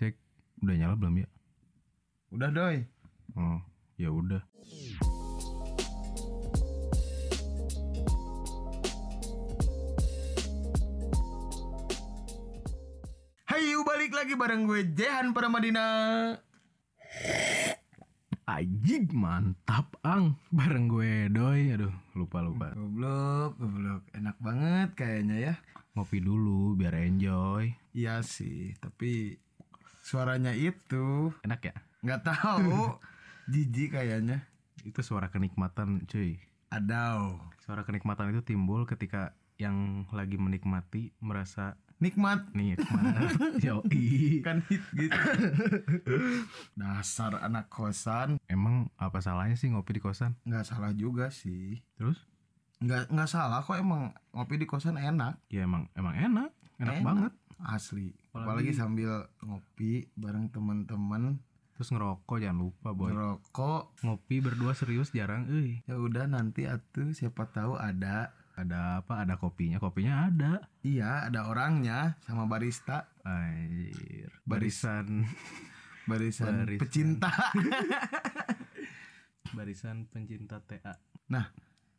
Cek, 0.00 0.16
udah 0.64 0.76
nyala 0.80 0.96
belum 0.96 1.20
ya? 1.20 1.28
Udah 2.32 2.48
doi. 2.48 2.88
Oh, 3.36 3.60
ya 4.00 4.08
udah. 4.08 4.40
Hayu 13.44 13.84
balik 13.84 14.16
lagi 14.16 14.32
bareng 14.40 14.64
gue 14.64 14.88
Jehan 14.96 15.36
Pramadina. 15.36 15.84
Ajik 18.48 19.12
mantap 19.12 20.00
ang 20.00 20.40
bareng 20.48 20.88
gue 20.88 21.28
doi. 21.28 21.76
Aduh, 21.76 21.92
lupa 22.16 22.40
lupa. 22.40 22.72
Goblok, 22.72 23.60
goblok. 23.60 24.08
Enak 24.16 24.40
banget 24.40 24.96
kayaknya 24.96 25.36
ya. 25.36 25.54
Ngopi 25.92 26.24
dulu 26.24 26.72
biar 26.72 26.96
enjoy. 26.96 27.68
Iya 27.92 28.24
sih, 28.24 28.72
tapi 28.80 29.36
suaranya 30.10 30.50
itu 30.50 31.30
Enak 31.46 31.60
ya? 31.70 31.74
nggak 32.02 32.22
tahu. 32.26 32.98
Jijik 33.52 33.94
kayaknya. 33.94 34.42
Itu 34.82 35.06
suara 35.06 35.30
kenikmatan, 35.30 36.02
cuy. 36.10 36.42
Adau. 36.74 37.38
Suara 37.62 37.86
kenikmatan 37.86 38.34
itu 38.34 38.42
timbul 38.42 38.90
ketika 38.90 39.38
yang 39.54 40.08
lagi 40.10 40.34
menikmati 40.34 41.14
merasa 41.22 41.78
Nikmat 42.00 42.48
nikmat. 42.56 43.28
Yoi. 43.66 44.40
kan 44.40 44.64
hit 44.72 44.80
gitu. 44.96 45.12
Dasar 46.72 47.36
anak 47.44 47.68
kosan 47.68 48.40
Emang 48.48 48.88
apa 48.96 49.20
salahnya 49.20 49.52
sih 49.60 49.68
ngopi 49.68 50.00
di 50.00 50.00
kosan? 50.00 50.32
nggak 50.48 50.64
salah 50.64 50.96
juga 50.96 51.28
sih. 51.28 51.76
Terus? 52.00 52.24
Nggak 52.80 53.12
nggak 53.12 53.28
salah 53.28 53.60
kok 53.60 53.76
emang 53.76 54.16
ngopi 54.32 54.56
di 54.56 54.64
kosan 54.64 54.96
enak. 54.96 55.36
Ya 55.52 55.68
emang 55.68 55.92
emang 55.92 56.16
enak, 56.16 56.50
enak, 56.80 57.04
banget. 57.04 57.32
Asli. 57.60 58.16
Apalagi- 58.30 58.46
Apalagi 58.46 58.72
sambil 58.72 59.10
ngopi 59.40 59.92
bareng 60.14 60.48
teman-teman 60.48 61.42
Terus 61.72 61.90
ngerokok 61.90 62.36
jangan 62.38 62.60
lupa 62.60 62.88
boy. 62.90 63.08
ngerokok 63.08 63.82
Ngopi 64.02 64.36
berdua 64.38 64.72
serius 64.72 65.10
jarang, 65.10 65.48
euy. 65.48 65.80
ya 65.82 65.96
udah 65.96 66.26
nanti 66.26 66.64
atuh 66.64 67.10
siapa 67.10 67.48
tahu 67.48 67.74
ada 67.74 68.30
Ada 68.52 69.00
apa? 69.00 69.24
Ada 69.24 69.34
kopinya, 69.34 69.78
kopinya 69.78 70.26
ada. 70.26 70.68
iya 70.80 71.24
ada 71.24 71.48
orangnya 71.48 72.20
sama 72.20 72.44
barista 72.44 73.08
Anjir. 73.22 74.28
Barisan 74.44 75.24
barisan, 76.06 76.66
Barisan. 76.66 76.76
pecinta 76.76 77.30
barisan 79.50 80.06
pencinta 80.06 80.60
TA. 80.60 80.94
nah 81.26 81.50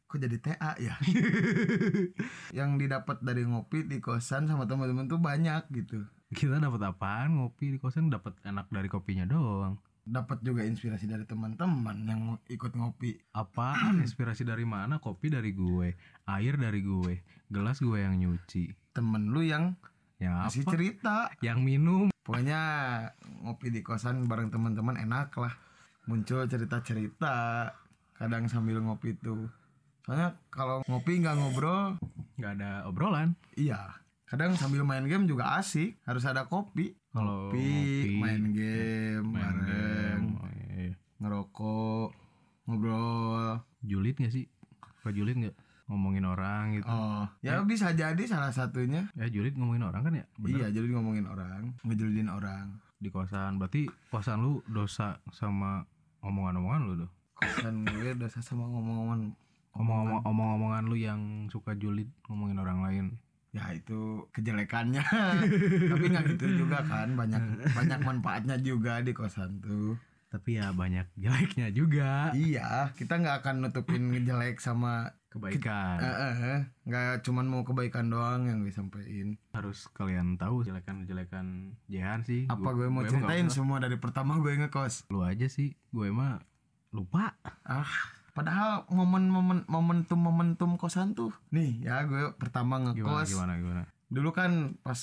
kok 0.05 0.19
jadi 0.19 0.37
TA 0.37 0.71
ya 0.77 0.95
yang 2.57 2.75
didapat 2.75 3.19
dari 3.19 3.43
ngopi 3.43 3.83
di 3.83 3.97
kosan 3.97 4.45
sama 4.45 4.63
teman-teman 4.65 5.07
tuh 5.07 5.17
banyak 5.17 5.65
gitu 5.73 6.03
Kita 6.31 6.57
dapat 6.57 6.79
apaan? 6.87 7.35
Ngopi 7.37 7.75
di 7.75 7.77
kosan 7.77 8.07
dapat 8.07 8.39
enak 8.47 8.71
dari 8.71 8.87
kopinya 8.87 9.27
doang. 9.27 9.75
dapat 10.01 10.41
juga 10.41 10.65
inspirasi 10.65 11.05
dari 11.05 11.29
teman-teman 11.29 11.93
yang 12.09 12.21
ikut 12.49 12.73
ngopi 12.73 13.21
Apaan? 13.37 14.01
Inspirasi 14.05 14.41
dari 14.41 14.65
mana? 14.65 14.97
Kopi 14.97 15.29
dari 15.29 15.53
gue, 15.53 15.93
air 16.25 16.53
dari 16.57 16.81
gue, 16.81 17.21
gelas 17.45 17.77
gue 17.77 18.01
yang 18.01 18.17
nyuci. 18.17 18.73
temen 18.91 19.29
lu 19.29 19.45
yang 19.45 19.77
Yang 20.17 20.33
masih 20.41 20.61
apa? 20.65 20.71
cerita 20.73 21.15
Yang 21.45 21.59
minum. 21.61 22.03
Pokoknya 22.25 22.61
ngopi 23.45 23.69
di 23.69 23.85
kosan 23.85 24.25
bareng 24.25 24.49
teman-teman 24.49 24.97
enak 24.97 25.37
lah. 25.37 25.53
Muncul 26.09 26.49
cerita-cerita 26.49 27.69
kadang 28.17 28.49
sambil 28.49 28.81
ngopi 28.81 29.13
tuh. 29.21 29.47
Soalnya 30.01 30.33
kalau 30.49 30.81
ngopi 30.89 31.21
nggak 31.21 31.37
ngobrol, 31.37 32.01
nggak 32.41 32.51
ada 32.57 32.89
obrolan. 32.89 33.37
iya. 33.53 34.01
Kadang 34.31 34.55
sambil 34.55 34.87
main 34.87 35.03
game 35.11 35.27
juga 35.27 35.59
asik. 35.59 35.99
Harus 36.07 36.23
ada 36.23 36.47
kopi. 36.47 36.95
Kalau 37.11 37.51
Ngopi, 37.51 37.67
ngopi, 37.67 38.11
main 38.15 38.43
game 38.55 39.27
Main 39.27 39.35
bareng, 39.35 39.67
game. 39.67 40.39
Oh, 40.39 40.49
iya. 40.55 40.95
ngerokok, 41.19 42.09
ngobrol. 42.63 43.59
Julid 43.83 44.15
gak 44.23 44.31
sih? 44.31 44.47
Suka 45.03 45.11
julid 45.11 45.35
gak? 45.35 45.55
Ngomongin 45.91 46.23
orang 46.23 46.79
gitu. 46.79 46.87
Oh, 46.87 47.27
ya 47.43 47.59
bisa 47.67 47.91
jadi 47.91 48.23
salah 48.23 48.55
satunya. 48.55 49.11
Ya 49.19 49.27
julid 49.27 49.59
ngomongin 49.59 49.83
orang 49.83 50.07
kan 50.07 50.13
ya? 50.15 50.25
Bener. 50.39 50.63
Iya, 50.63 50.79
jadi 50.79 50.87
ngomongin 50.95 51.27
orang, 51.27 51.75
ngejelidin 51.83 52.31
orang. 52.31 52.79
Di 53.03 53.11
kosan. 53.11 53.59
Berarti 53.59 53.91
kosan 54.07 54.39
lu 54.39 54.63
dosa 54.71 55.19
sama 55.35 55.83
omongan-omongan 56.23 56.81
lu 56.87 56.93
tuh? 57.03 57.11
Kosan 57.35 57.83
gue 57.83 58.15
dosa 58.15 58.39
sama 58.39 58.63
ngomong-ngomong 58.71 59.35
Omong-omong 59.71 60.27
omong-omongan 60.27 60.83
lu 60.87 60.95
yang 60.99 61.47
suka 61.47 61.75
julid 61.75 62.07
ngomongin 62.27 62.59
orang 62.59 62.79
lain. 62.83 63.05
Ya 63.51 63.67
itu 63.69 63.99
kejelekannya 64.31 65.03
tapi 65.91 66.05
nggak 66.07 66.25
gitu 66.31 66.45
juga 66.61 66.79
kan 66.81 67.13
banyak 67.13 67.43
banyak 67.67 67.99
manfaatnya 67.99 68.55
juga 68.57 68.99
di 68.99 69.11
kosan 69.11 69.59
tuh 69.59 69.99
Tapi 70.29 70.55
ya 70.55 70.71
banyak 70.71 71.11
jeleknya 71.13 71.67
juga. 71.69 72.31
iya 72.31 72.87
kita 72.91 73.19
nggak 73.19 73.43
akan 73.43 73.55
nutupin 73.61 73.99
jelek 74.17 74.57
sama 74.57 75.11
Kebaikan. 75.27 75.95
eh, 75.97 76.07
eh, 76.07 76.35
eh. 76.49 76.59
nggak 76.81 77.19
cuman 77.21 77.45
mau 77.45 77.61
kebaikan 77.61 78.07
doang 78.07 78.47
yang 78.47 78.63
disampaikan 78.63 79.35
Harus 79.51 79.87
kalian 79.89 80.35
tahu 80.35 80.63
jelekan-jelekan 80.63 81.75
Jehan 81.85 82.19
sih. 82.21 82.47
apa 82.47 82.59
Gua- 82.61 82.75
gue 82.77 82.87
mau 82.87 82.99
nggak 83.01 83.11
ceritain 83.13 83.47
semua 83.47 83.77
dari 83.77 83.95
pertama 83.95 84.35
gue 84.37 84.55
ngekos 84.57 85.07
Lu 85.07 85.19
aja 85.21 85.45
sih. 85.45 85.75
Gue 85.89 86.07
mah 86.09 86.39
lupa. 86.89 87.35
ah 87.61 87.91
padahal 88.31 88.87
momen-momen 88.87 89.63
momentum 89.65 90.17
momentum 90.17 90.75
kosan 90.75 91.11
tuh 91.11 91.31
nih 91.49 91.81
ya 91.81 92.03
gue 92.03 92.31
pertama 92.33 92.79
Gimana 92.79 92.95
ngekos 92.95 93.27
gimana 93.29 93.53
gimana. 93.55 93.81
dulu 94.07 94.29
kan 94.31 94.51
pas 94.79 94.99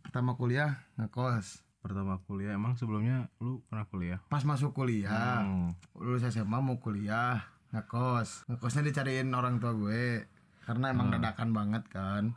pertama 0.00 0.34
kuliah 0.34 0.84
ngekos 0.96 1.64
Pertama 1.78 2.18
kuliah 2.20 2.50
emang 2.52 2.74
sebelumnya 2.74 3.30
lu 3.38 3.62
pernah 3.64 3.86
kuliah? 3.86 4.18
pas 4.26 4.42
masuk 4.42 4.74
kuliah 4.74 5.38
Hmm. 5.40 5.70
lulus 5.94 6.26
SMA 6.26 6.58
mau 6.58 6.76
kuliah 6.76 7.46
ngekos 7.70 8.42
ngekosnya 8.46 8.82
dicariin 8.84 9.30
orang 9.30 9.56
tua 9.56 9.70
gue 9.72 10.26
karena 10.60 10.90
emang 10.90 11.08
Hmm. 11.08 11.14
dadakan 11.16 11.50
banget 11.52 11.86
kan 11.86 12.34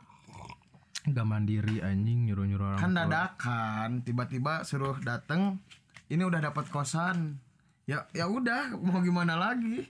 Gak 1.02 1.24
mandiri 1.24 1.80
anjing 1.80 2.24
nyuruh-nyuruh 2.24 2.66
orang 2.70 2.78
kan 2.78 2.92
dadakan 2.92 3.88
tiba-tiba 4.00 4.62
suruh 4.62 4.94
dateng 4.96 5.58
ini 6.06 6.22
udah 6.22 6.44
dapat 6.44 6.68
kosan 6.68 7.40
ya 7.84 8.06
ya 8.10 8.24
udah 8.24 8.76
mau 8.76 9.00
gimana 9.00 9.34
lagi 9.34 9.82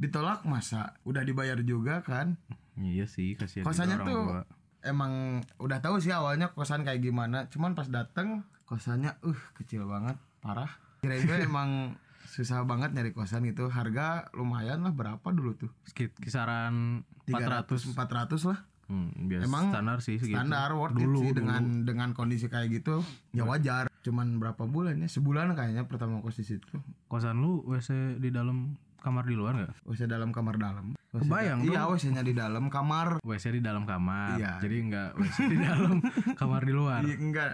ditolak 0.00 0.48
masa? 0.48 0.96
Udah 1.04 1.20
dibayar 1.20 1.60
juga 1.60 2.00
kan? 2.00 2.40
Iya 2.80 3.04
sih 3.04 3.36
kasihan 3.36 3.68
kosannya 3.68 4.00
orang 4.00 4.08
tuh 4.08 4.22
tua. 4.24 4.42
emang 4.80 5.12
udah 5.60 5.78
tahu 5.84 6.00
sih 6.00 6.08
awalnya 6.16 6.56
kosan 6.56 6.88
kayak 6.88 7.04
gimana. 7.04 7.52
Cuman 7.52 7.76
pas 7.76 7.84
dateng 7.92 8.48
kosannya 8.64 9.20
uh 9.20 9.40
kecil 9.60 9.84
banget 9.84 10.16
parah. 10.40 10.72
Kirain 11.04 11.28
gue 11.28 11.38
emang 11.48 12.00
susah 12.32 12.64
banget 12.64 12.96
nyari 12.96 13.12
kosan 13.12 13.44
gitu. 13.44 13.68
Harga 13.68 14.32
lumayan 14.32 14.80
lah 14.80 14.96
berapa 14.96 15.28
dulu 15.28 15.60
tuh? 15.60 15.70
Kisaran 15.92 17.04
400 17.28 17.92
300 17.92 17.92
400 17.92 18.48
lah. 18.48 18.60
Hmm, 18.90 19.30
biasa 19.30 19.46
Emang 19.46 19.64
standar 19.70 19.98
sih 20.02 20.18
segitu. 20.18 20.34
standar 20.34 20.74
worth 20.74 20.98
it 20.98 21.06
dulu 21.06 21.22
sih 21.22 21.30
dulu. 21.30 21.38
dengan 21.46 21.62
dengan 21.86 22.08
kondisi 22.10 22.50
kayak 22.50 22.74
gitu. 22.82 23.04
Ya 23.30 23.46
wajar. 23.46 23.86
Cuman 24.02 24.40
berapa 24.42 24.66
bulan 24.66 24.98
ya? 24.98 25.06
Sebulan 25.06 25.52
kayaknya 25.54 25.86
pertama 25.86 26.18
kos 26.24 26.40
di 26.40 26.48
situ. 26.48 26.80
Kosan 27.06 27.38
lu 27.38 27.62
WC 27.68 28.18
di 28.18 28.34
dalam 28.34 28.74
kamar 29.00 29.24
di 29.24 29.34
luar 29.34 29.52
nggak? 29.56 29.72
WC 29.88 30.06
dalam 30.06 30.30
kamar 30.30 30.60
dalam 30.60 30.92
WC 31.10 31.26
Kebayang 31.26 31.58
iya 31.66 31.88
WC 31.88 32.04
nya 32.14 32.22
di 32.22 32.34
dalam 32.36 32.64
kamar 32.68 33.18
WC 33.24 33.44
di 33.56 33.62
dalam 33.64 33.84
kamar. 33.88 34.36
Iya. 34.38 34.52
Jadi 34.60 34.76
nggak 34.92 35.10
WC 35.16 35.38
di 35.48 35.56
dalam 35.58 35.96
kamar 36.40 36.62
di 36.68 36.72
luar. 36.76 37.00
Iya, 37.02 37.16
enggak 37.16 37.52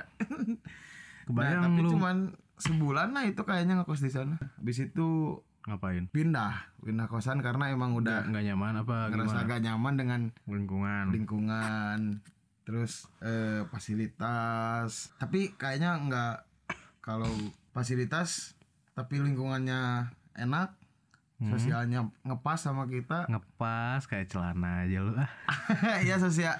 Kebayang 1.26 1.58
nah, 1.58 1.66
tapi 1.70 1.80
lu 1.82 1.90
cuman 1.96 2.16
sebulan 2.56 3.08
lah 3.12 3.24
itu 3.28 3.42
kayaknya 3.44 3.82
ngekos 3.82 4.00
di 4.00 4.10
sana 4.10 4.36
habis 4.40 4.78
itu 4.80 5.38
ngapain? 5.66 6.06
pindah 6.14 6.70
pindah 6.78 7.10
kosan 7.10 7.42
karena 7.42 7.74
emang 7.74 7.98
udah 7.98 8.30
nggak 8.30 8.44
nyaman 8.46 8.86
apa 8.86 9.10
ngerasa 9.10 9.42
gimana? 9.42 9.44
agak 9.44 9.58
nyaman 9.66 9.94
dengan 9.98 10.20
Lingkungan. 10.46 11.04
lingkungan 11.10 11.98
terus 12.62 13.10
eh, 13.20 13.66
fasilitas 13.68 15.10
tapi 15.18 15.58
kayaknya 15.58 15.98
nggak 16.06 16.36
kalau 17.03 17.28
fasilitas 17.74 18.54
tapi 18.94 19.21
lingkungannya 19.21 20.10
enak 20.38 20.72
Hmm. 21.36 21.53
sosialnya 21.53 22.00
ngepas 22.22 22.56
sama 22.59 22.88
kita 22.88 23.28
Ngepas 23.28 24.09
kayak 24.09 24.33
celana 24.33 24.83
aja 24.83 24.98
lu 24.98 25.12
ah. 25.12 25.28
ya 26.09 26.16
sosial 26.16 26.56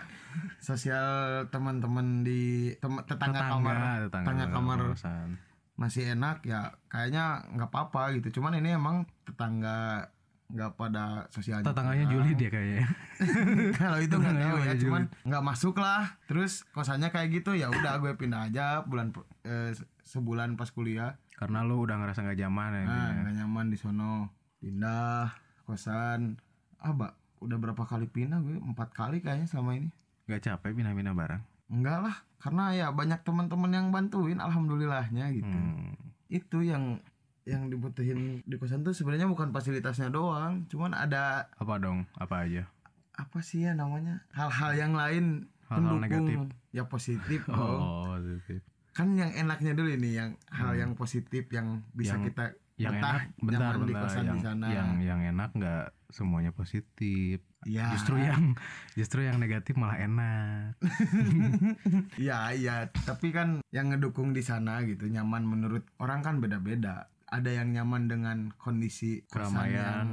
sosial 0.59 1.09
teman-teman 1.49 2.21
di 2.21 2.77
tem- 2.77 3.01
tetangga, 3.03 3.41
kamar 3.49 4.05
tetangga, 4.05 4.53
kamar 4.53 4.79
kosan. 4.93 5.41
masih 5.75 6.13
enak 6.13 6.41
ya 6.43 6.77
kayaknya 6.87 7.49
nggak 7.51 7.69
apa-apa 7.69 8.17
gitu 8.17 8.37
cuman 8.37 8.61
ini 8.61 8.77
emang 8.77 9.09
tetangga 9.25 10.13
nggak 10.47 10.77
pada 10.77 11.27
sosialnya 11.27 11.67
Tetangganya 11.67 12.07
Juli 12.07 12.31
dia 12.33 12.47
kayaknya. 12.49 12.87
kalau 13.81 13.99
itu 13.99 14.15
nggak 14.15 14.37
tahu 14.37 14.59
ya 14.63 14.75
cuman 14.79 15.03
nggak 15.25 15.43
masuk 15.43 15.75
lah 15.75 16.21
terus 16.25 16.63
kosannya 16.71 17.11
kayak 17.11 17.35
gitu 17.35 17.51
ya 17.53 17.67
udah 17.67 17.99
gue 17.99 18.15
pindah 18.15 18.47
aja 18.47 18.85
bulan 18.85 19.11
eh, 19.43 19.75
sebulan 20.03 20.55
pas 20.55 20.71
kuliah 20.71 21.19
Karena 21.35 21.61
lu 21.61 21.83
udah 21.83 21.97
ngerasa 21.97 22.23
nggak 22.23 22.39
nyaman 22.39 22.71
ya. 22.73 22.85
nah 22.85 23.09
nggak 23.17 23.35
nyaman 23.37 23.67
di 23.69 23.77
sono 23.77 24.31
pindah 24.67 25.31
kosan 25.63 26.35
ah 26.77 26.91
udah 27.39 27.57
berapa 27.57 27.79
kali 27.81 28.07
pindah 28.07 28.41
gue 28.41 28.59
empat 28.59 28.91
kali 28.91 29.21
kayaknya 29.21 29.47
selama 29.47 29.77
ini 29.77 29.89
Gak 30.27 30.43
capek 30.45 30.75
pindah-pindah 30.75 31.15
barang. 31.15 31.43
enggak 31.69 31.99
lah 32.01 32.17
karena 32.37 32.65
ya 32.73 32.87
banyak 32.91 33.23
teman-teman 33.23 33.71
yang 33.71 33.87
bantuin 33.89 34.39
alhamdulillahnya 34.39 35.31
gitu 35.33 35.47
Hmm. 35.49 35.95
itu 36.27 36.59
yang 36.61 36.99
yang 37.43 37.71
dibutuhin 37.71 38.43
di 38.43 38.55
kosan 38.57 38.83
tuh 38.83 38.91
sebenarnya 38.91 39.25
bukan 39.25 39.51
fasilitasnya 39.51 40.11
doang 40.11 40.67
cuman 40.67 40.91
ada 40.93 41.47
Apa 41.55 41.79
dong? 41.79 42.03
Apa 42.17 42.43
aja? 42.43 42.67
apa 43.15 43.39
sih 43.41 43.63
ya 43.63 43.73
namanya 43.73 44.27
hal-hal 44.31 44.75
yang 44.75 44.93
lain 44.93 45.47
Hal-hal 45.65 45.99
pendukung. 46.01 46.51
ya 46.69 46.85
positif 46.85 47.47
dong. 47.47 47.55
Oh, 48.03 48.11
positif. 48.13 48.67
kan 48.91 49.15
yang 49.15 49.31
enaknya 49.31 49.73
dulu 49.73 49.89
ini 49.89 50.11
yang 50.13 50.31
hal 50.49 50.75
yang 50.75 50.93
positif 50.93 51.47
yang 51.49 51.87
bisa 51.93 52.15
Yang- 52.15 52.25
kita 52.29 52.45
Yang 52.77 52.93
betah 53.01 53.17
enak, 53.17 53.41
bentar, 53.41 53.75
bentar. 53.81 54.03
kosan 54.05 54.25
Yang, 54.25 54.37
di 54.37 54.41
sana 54.45 54.67
yang 54.69 54.91
yang 55.01 55.21
enak 55.25 55.51
nggak 55.57 55.85
semuanya 56.07 56.53
positif. 56.53 57.41
ya 57.67 57.91
Justru 57.97 58.21
yang 58.21 58.55
justru 58.95 59.25
yang 59.25 59.41
negatif 59.41 59.75
malah 59.75 59.99
enak. 59.99 60.77
ya 62.21 62.53
iya 62.53 62.87
tapi 63.05 63.33
kan 63.33 63.65
yang 63.73 63.91
ngedukung 63.91 64.31
di 64.31 64.45
sana 64.45 64.85
gitu 64.85 65.09
nyaman 65.09 65.43
menurut 65.43 65.89
orang 65.99 66.21
kan 66.21 66.39
beda-beda 66.39 67.09
ada 67.27 67.51
yang 67.51 67.75
nyaman 67.75 68.07
dengan 68.07 68.39
kondisi 68.55 69.27
kosan 69.27 69.67
yang 69.73 70.07
Keramaian, 70.07 70.09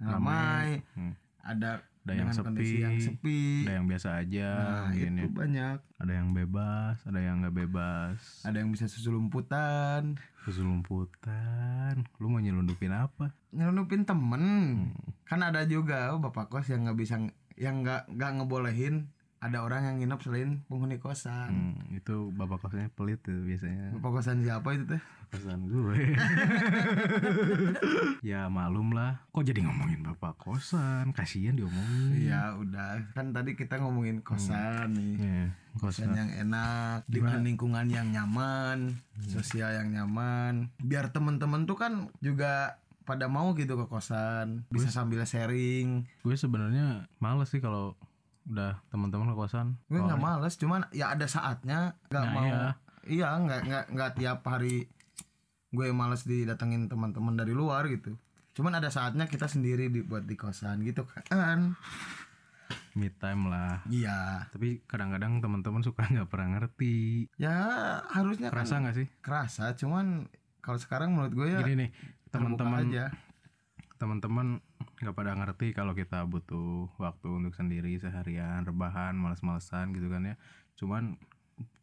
ramai 0.00 0.68
Hmm. 0.92 1.14
ada 1.40 1.80
Ada 2.00 2.16
yang 2.16 2.30
sepi, 2.30 2.80
yang 2.80 2.96
sepi 2.96 3.40
Ada 3.62 3.72
yang 3.76 3.86
biasa 3.86 4.08
aja, 4.18 4.48
nah 4.56 4.90
itu 4.90 5.04
ya. 5.20 5.28
banyak 5.28 5.78
Ada 6.00 6.12
yang 6.16 6.28
bebas, 6.32 6.96
ada 7.04 7.20
yang 7.20 7.44
nggak 7.44 7.56
bebas. 7.60 8.18
ada 8.42 8.56
yang 8.56 8.72
bisa 8.72 8.88
susulumputan 8.88 10.16
Kesulumputan. 10.40 12.08
Lu 12.16 12.26
mau 12.26 12.40
nyelundupin 12.40 12.88
apa? 12.90 13.36
nyelundupin 13.50 14.02
temen 14.02 14.40
Hmm. 14.40 14.94
kan 15.24 15.42
ada 15.42 15.62
juga 15.62 16.10
oh, 16.10 16.18
bapak 16.18 16.48
kos 16.48 16.66
yang 16.66 16.82
nggak 16.82 16.96
bisa 16.96 17.20
yang 17.54 17.82
nggak 17.82 18.08
nggak 18.08 18.30
ngebolehin 18.32 19.10
ada 19.40 19.58
orang 19.58 19.82
yang 19.82 19.94
nginep 19.98 20.20
selain 20.20 20.50
penghuni 20.66 20.96
kosan 20.96 21.72
Hmm, 21.72 21.74
itu 21.90 22.28
bapak 22.30 22.60
kosnya 22.60 22.86
pelit 22.90 23.18
tuh 23.18 23.40
biasanya. 23.40 23.90
bapak 23.96 24.10
kosan 24.14 24.40
siapa 24.40 24.68
itu 24.70 24.84
teh 24.86 25.00
Kosan 25.30 25.62
gue. 25.64 25.94
ya 28.22 28.48
malum 28.48 28.90
lah. 28.90 29.20
Kok 29.30 29.44
jadi 29.44 29.60
ngomongin 29.62 30.00
bapak 30.02 30.36
kosan? 30.36 31.12
Kasihan 31.12 31.54
diomongin. 31.54 32.20
Iya 32.20 32.54
udah 32.56 32.98
kan 33.12 33.30
tadi 33.30 33.54
kita 33.54 33.78
ngomongin 33.78 34.20
kosan 34.20 34.90
nih 34.90 35.14
Ya, 35.16 35.40
kosan 35.76 36.10
kosan. 36.10 36.12
yang 36.12 36.28
enak 36.36 37.06
dengan 37.06 37.38
lingkungan 37.40 37.86
yang 37.86 38.06
nyaman 38.10 38.98
sosial 39.22 39.70
yang 39.72 39.88
nyaman 39.90 40.68
biar 40.78 41.08
temen-temen 41.08 41.62
tuh 41.62 41.76
kan 41.76 42.08
juga 42.18 42.74
pada 43.00 43.26
mau 43.26 43.50
gitu 43.54 43.74
ke 43.74 43.84
kosan 43.86 44.66
bisa 44.68 44.88
sambil 44.88 45.22
sharing 45.22 46.04
Gue 46.20 46.34
sebenarnya 46.34 47.06
males 47.16 47.48
sih 47.48 47.58
kalau 47.58 47.94
udah 48.42 48.80
teman-teman 48.88 49.28
ke 49.28 49.36
kosan. 49.36 49.66
gue 49.84 49.98
nggak 49.98 50.16
males 50.18 50.54
cuman 50.54 50.80
ya 50.90 51.12
ada 51.12 51.24
saatnya 51.24 51.98
nggak 52.06 52.22
Nah, 52.22 52.32
mau 52.32 52.44
iya. 52.44 52.68
iya 53.04 53.28
nggak 53.34 53.60
nggak 53.62 53.84
nggak 53.90 54.10
tiap 54.14 54.40
hari 54.42 54.88
gue 55.68 55.86
males 55.90 56.22
didatengin 56.22 56.86
teman-teman 56.86 57.34
dari 57.34 57.52
luar 57.52 57.86
gitu 57.86 58.16
cuman 58.52 58.74
ada 58.74 58.88
saatnya 58.88 59.24
kita 59.24 59.46
sendiri 59.46 59.86
dibuat 59.86 60.24
di 60.24 60.34
kosan 60.34 60.82
gitu 60.82 61.04
kan 61.06 61.76
Me 62.90 63.06
time 63.08 63.46
lah. 63.46 63.86
iya 63.86 64.50
Tapi 64.50 64.82
kadang-kadang 64.84 65.38
teman-teman 65.38 65.78
suka 65.80 66.02
nggak 66.10 66.26
pernah 66.26 66.58
ngerti. 66.58 67.26
ya 67.36 67.54
harusnya 68.04 68.50
kan 68.50 68.54
Kerasa 68.56 68.74
nggak 68.78 68.96
sih? 68.96 69.06
kerasa 69.22 69.64
cuman 69.74 70.26
kalau 70.58 70.76
sekarang 70.76 71.14
menurut 71.14 71.32
gue 71.32 71.48
ya 71.48 71.62
Gini 71.62 71.86
nih, 71.86 71.90
teman-teman 72.28 72.82
teman-teman 73.96 74.46
nggak 75.00 75.16
pada 75.16 75.32
ngerti 75.32 75.72
kalau 75.72 75.96
kita 75.96 76.28
butuh 76.28 76.92
waktu 77.00 77.28
untuk 77.32 77.56
sendiri 77.56 77.96
seharian 77.96 78.68
rebahan 78.68 79.16
males-malesan 79.16 79.96
gitu 79.96 80.12
kan 80.12 80.28
ya. 80.28 80.36
Cuman 80.76 81.16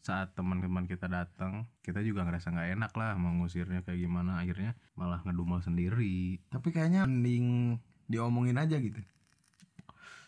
saat 0.05 0.37
teman-teman 0.37 0.85
kita 0.85 1.09
datang 1.09 1.65
kita 1.81 2.05
juga 2.05 2.23
ngerasa 2.23 2.53
nggak 2.53 2.69
enak 2.77 2.91
lah 2.93 3.17
mau 3.17 3.33
ngusirnya 3.41 3.81
kayak 3.81 4.05
gimana. 4.05 4.45
Akhirnya 4.45 4.77
malah 4.93 5.25
ngedumel 5.25 5.65
sendiri. 5.65 6.37
Tapi 6.53 6.69
kayaknya 6.69 7.09
mending 7.09 7.81
diomongin 8.05 8.61
aja 8.61 8.77
gitu. 8.77 9.01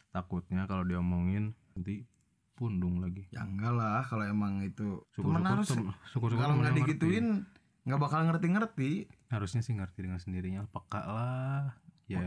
Takutnya 0.10 0.66
kalau 0.66 0.82
diomongin 0.82 1.54
nanti 1.78 2.10
pundung 2.58 3.06
lagi. 3.06 3.30
Ya 3.30 3.46
enggak 3.46 3.78
lah 3.78 4.02
kalau 4.02 4.26
emang 4.26 4.66
itu 4.66 5.06
temen 5.14 5.46
harus 5.46 5.70
tem- 5.70 5.94
syukur-syukur 6.10 6.42
kalau 6.42 6.58
nggak 6.58 6.74
digituin 6.74 7.46
nggak 7.86 8.02
bakal 8.02 8.26
ngerti-ngerti. 8.26 9.06
Harusnya 9.30 9.62
sih 9.62 9.78
ngerti 9.78 10.10
dengan 10.10 10.18
sendirinya. 10.18 10.66
Peka 10.74 11.02
lah 11.06 11.78
ya 12.10 12.20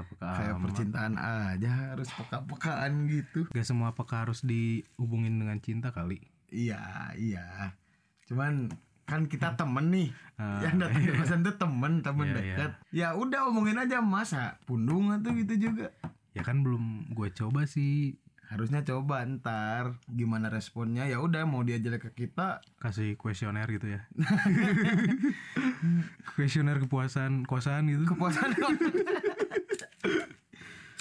peka. 0.00 0.32
Kayak 0.32 0.56
amat. 0.56 0.62
percintaan 0.64 1.14
aja 1.20 1.70
harus 1.92 2.08
peka-pekaan 2.16 2.92
gitu. 3.12 3.44
Gak 3.52 3.66
semua 3.68 3.92
peka 3.92 4.24
harus 4.24 4.40
dihubungin 4.40 5.36
dengan 5.36 5.60
cinta 5.60 5.92
kali. 5.92 6.16
Iya 6.48 7.12
iya. 7.20 7.76
Cuman 8.24 8.72
kan 9.04 9.28
kita 9.28 9.52
temen 9.60 9.92
nih. 9.92 10.08
Ah, 10.40 10.64
yang 10.64 10.80
datang 10.80 11.04
ke 11.04 11.12
kosan 11.12 11.44
tuh 11.44 11.56
temen 11.60 12.00
temen 12.00 12.26
Iya, 12.32 12.36
dekat. 12.40 12.72
Ya 12.88 13.08
udah 13.12 13.52
omongin 13.52 13.76
aja 13.76 14.00
masa 14.00 14.56
pundung 14.64 15.12
atau 15.12 15.36
gitu 15.36 15.68
juga? 15.68 15.92
Ya 16.32 16.40
kan 16.40 16.64
belum 16.64 17.12
gue 17.12 17.28
coba 17.36 17.68
sih 17.68 18.16
harusnya 18.52 18.84
coba 18.84 19.24
ntar 19.24 19.96
gimana 20.12 20.52
responnya? 20.52 21.08
Ya 21.08 21.24
udah 21.24 21.48
mau 21.48 21.64
dia 21.64 21.80
jelek 21.80 22.12
ke 22.12 22.28
kita. 22.28 22.60
Kasih 22.76 23.16
kuesioner 23.16 23.64
gitu 23.72 23.96
ya. 23.96 24.04
Kuesioner 26.36 26.84
kepuasan 26.84 27.48
kosan 27.48 27.88
gitu. 27.88 28.04
Kepuasan. 28.12 28.52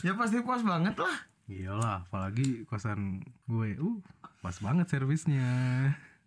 Ya 0.02 0.18
pasti 0.18 0.42
puas 0.42 0.66
banget 0.66 0.98
lah. 0.98 1.14
Iyalah 1.46 2.10
apalagi 2.10 2.66
kosan 2.66 3.22
gue. 3.46 3.78
Uh 3.78 4.02
pas 4.42 4.58
banget 4.58 4.90
servisnya. 4.90 5.46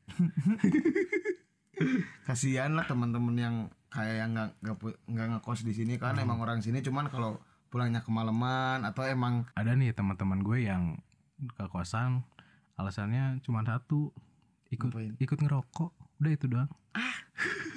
Kasihan 2.30 2.78
lah 2.78 2.86
teman-teman 2.86 3.34
yang 3.34 3.56
kayak 3.90 4.14
yang 4.14 4.30
nggak 4.30 4.50
nggak 4.62 4.76
nggak 5.10 5.26
ngekos 5.34 5.66
di 5.66 5.74
sini 5.74 5.98
kan 5.98 6.14
emang 6.22 6.38
orang 6.38 6.62
sini. 6.62 6.86
Cuman 6.86 7.10
kalau 7.10 7.42
pulangnya 7.66 8.06
kemalaman 8.06 8.86
atau 8.86 9.02
emang 9.02 9.42
ada 9.58 9.74
nih 9.74 9.90
teman-teman 9.90 10.46
gue 10.46 10.70
yang 10.70 10.94
ke 11.52 11.64
kosan 11.68 12.24
alasannya 12.74 13.38
cuma 13.40 13.62
satu 13.62 14.10
ikut 14.68 14.90
Ngapain? 14.90 15.14
ikut 15.20 15.38
ngerokok. 15.38 15.90
Udah 16.18 16.32
itu 16.32 16.46
doang. 16.50 16.70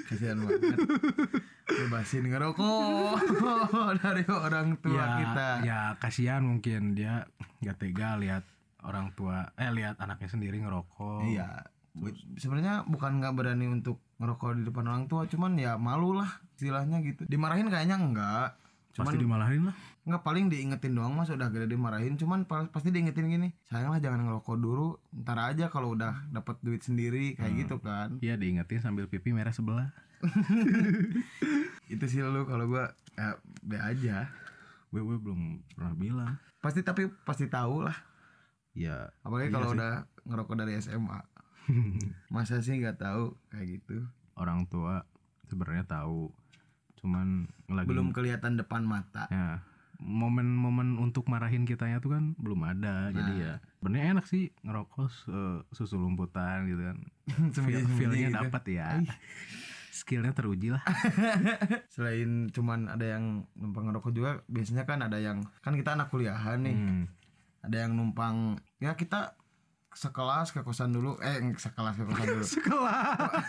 Kasihan 0.08 0.40
banget. 0.40 0.80
Bebasin 1.68 2.26
ngerokok 2.26 3.20
dari 4.02 4.24
orang 4.26 4.80
tua 4.80 4.96
ya, 4.96 5.06
kita. 5.20 5.48
ya 5.68 5.80
kasihan 6.00 6.42
mungkin 6.42 6.96
dia 6.96 7.28
nggak 7.60 7.78
tega 7.78 8.16
lihat 8.18 8.44
orang 8.82 9.12
tua 9.14 9.52
eh 9.60 9.70
lihat 9.70 10.00
anaknya 10.00 10.30
sendiri 10.32 10.64
ngerokok. 10.64 11.28
Iya. 11.28 11.68
Sebenarnya 12.38 12.86
bukan 12.88 13.20
nggak 13.20 13.34
berani 13.36 13.68
untuk 13.68 14.00
ngerokok 14.18 14.62
di 14.62 14.64
depan 14.66 14.86
orang 14.88 15.06
tua 15.06 15.26
cuman 15.28 15.60
ya 15.60 15.76
malu 15.78 16.16
lah 16.16 16.30
istilahnya 16.56 17.04
gitu. 17.04 17.28
Dimarahin 17.28 17.68
kayaknya 17.68 17.98
enggak 18.00 18.50
cuman 18.98 19.14
pasti 19.14 19.22
dimarahin 19.22 19.62
lah. 19.70 19.76
Nggak 20.10 20.24
paling 20.26 20.46
diingetin 20.50 20.94
doang 20.98 21.14
mas 21.14 21.30
udah 21.30 21.54
gede 21.54 21.70
dimarahin. 21.70 22.18
Cuman 22.18 22.50
pa- 22.50 22.66
pasti 22.74 22.90
diingetin 22.90 23.30
gini 23.30 23.50
sayang 23.70 23.94
lah 23.94 24.02
jangan 24.02 24.26
ngerokok 24.26 24.58
dulu 24.58 24.98
ntar 25.22 25.38
aja 25.38 25.70
kalau 25.70 25.94
udah 25.94 26.26
dapat 26.34 26.58
duit 26.66 26.82
sendiri 26.82 27.38
kayak 27.38 27.54
gitu 27.64 27.78
kan. 27.78 28.18
Iya 28.26 28.36
diingetin 28.36 28.82
sambil 28.82 29.06
pipi 29.06 29.30
merah 29.32 29.54
sebelah. 29.54 29.94
Itu 31.94 32.06
sih 32.10 32.26
lu 32.26 32.44
kalau 32.50 32.66
gua 32.66 32.92
ya, 33.14 33.38
be 33.62 33.78
aja. 33.78 34.28
Gue 34.90 35.04
gue 35.04 35.18
belum 35.22 35.62
pernah 35.78 35.94
bilang. 35.94 36.34
Pasti 36.64 36.82
tapi 36.82 37.06
pasti 37.24 37.46
tahu 37.48 37.86
lah. 37.86 37.96
Ya 38.74 39.14
apalagi 39.22 39.50
Iya 39.50 39.56
kalau 39.56 39.70
udah 39.78 39.94
ngerokok 40.26 40.56
dari 40.58 40.74
SMA 40.82 41.20
masa 42.34 42.62
sih 42.64 42.78
nggak 42.80 42.98
tahu 42.98 43.36
kayak 43.52 43.80
gitu. 43.80 44.08
Orang 44.38 44.66
tua 44.70 45.04
sebenarnya 45.48 45.88
tahu 45.88 46.30
cuman 46.98 47.28
lagi 47.68 47.88
belum 47.88 48.10
kelihatan 48.10 48.56
depan 48.56 48.82
mata 48.82 49.26
ya 49.28 49.62
momen-momen 49.98 50.94
untuk 50.96 51.26
marahin 51.26 51.64
kitanya 51.64 51.98
tuh 51.98 52.14
kan 52.14 52.38
belum 52.38 52.62
ada 52.64 53.10
jadi 53.10 53.32
Nah. 53.32 53.38
ya 53.40 53.54
sebenarnya 53.76 54.06
enak 54.14 54.26
sih 54.26 54.54
ngerokok 54.62 55.10
eh, 55.28 55.58
susu 55.72 55.98
lumputan 55.98 56.66
gitu 56.66 56.82
kan 56.84 56.98
Feel, 57.66 57.82
feelnya 57.92 58.30
gitu. 58.30 58.38
dapat 58.40 58.64
ya 58.68 58.88
skillnya 59.90 60.30
teruji 60.32 60.70
lah 60.70 60.86
selain 61.94 62.48
cuman 62.48 62.86
ada 62.88 63.18
yang 63.18 63.24
numpang 63.54 63.90
ngerokok 63.90 64.12
juga 64.12 64.32
biasanya 64.46 64.86
kan 64.86 65.02
ada 65.02 65.18
yang 65.18 65.42
kan 65.60 65.74
kita 65.74 65.94
anak 65.94 66.08
kuliahan 66.08 66.62
nih 66.62 66.78
Hmm. 66.78 67.06
ada 67.64 67.78
yang 67.80 67.98
numpang 67.98 68.36
ya 68.78 68.94
kita 68.94 69.34
sekelas 69.94 70.54
ke 70.54 70.60
kosan 70.62 70.92
dulu. 70.92 71.18
Eh 71.24 71.40
sekelas 71.56 71.96
ke 71.98 72.04
kosan 72.06 72.26
dulu. 72.28 72.44
Sekelas. 72.58 73.46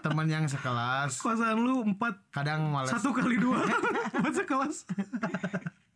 Teman 0.00 0.26
yang 0.30 0.44
sekelas. 0.46 1.18
Kosan 1.18 1.60
lu 1.60 1.82
empat 1.82 2.14
kadang 2.30 2.70
males. 2.70 2.92
satu 2.92 3.10
kali 3.10 3.36
dua. 3.40 3.64
Buat 4.22 4.34
sekelas. 4.34 4.76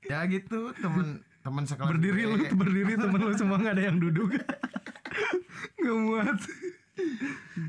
Ya 0.09 0.25
gitu 0.27 0.73
teman 0.81 1.23
teman 1.45 1.65
sekelas 1.65 1.95
berdiri 1.95 2.23
lu 2.27 2.37
gue. 2.41 2.51
berdiri 2.53 2.95
temen 2.99 3.21
lu 3.21 3.33
semua 3.37 3.57
nggak 3.61 3.75
ada 3.79 3.85
yang 3.93 3.99
duduk. 4.01 4.33
Nggak 5.79 5.97
muat. 6.05 6.39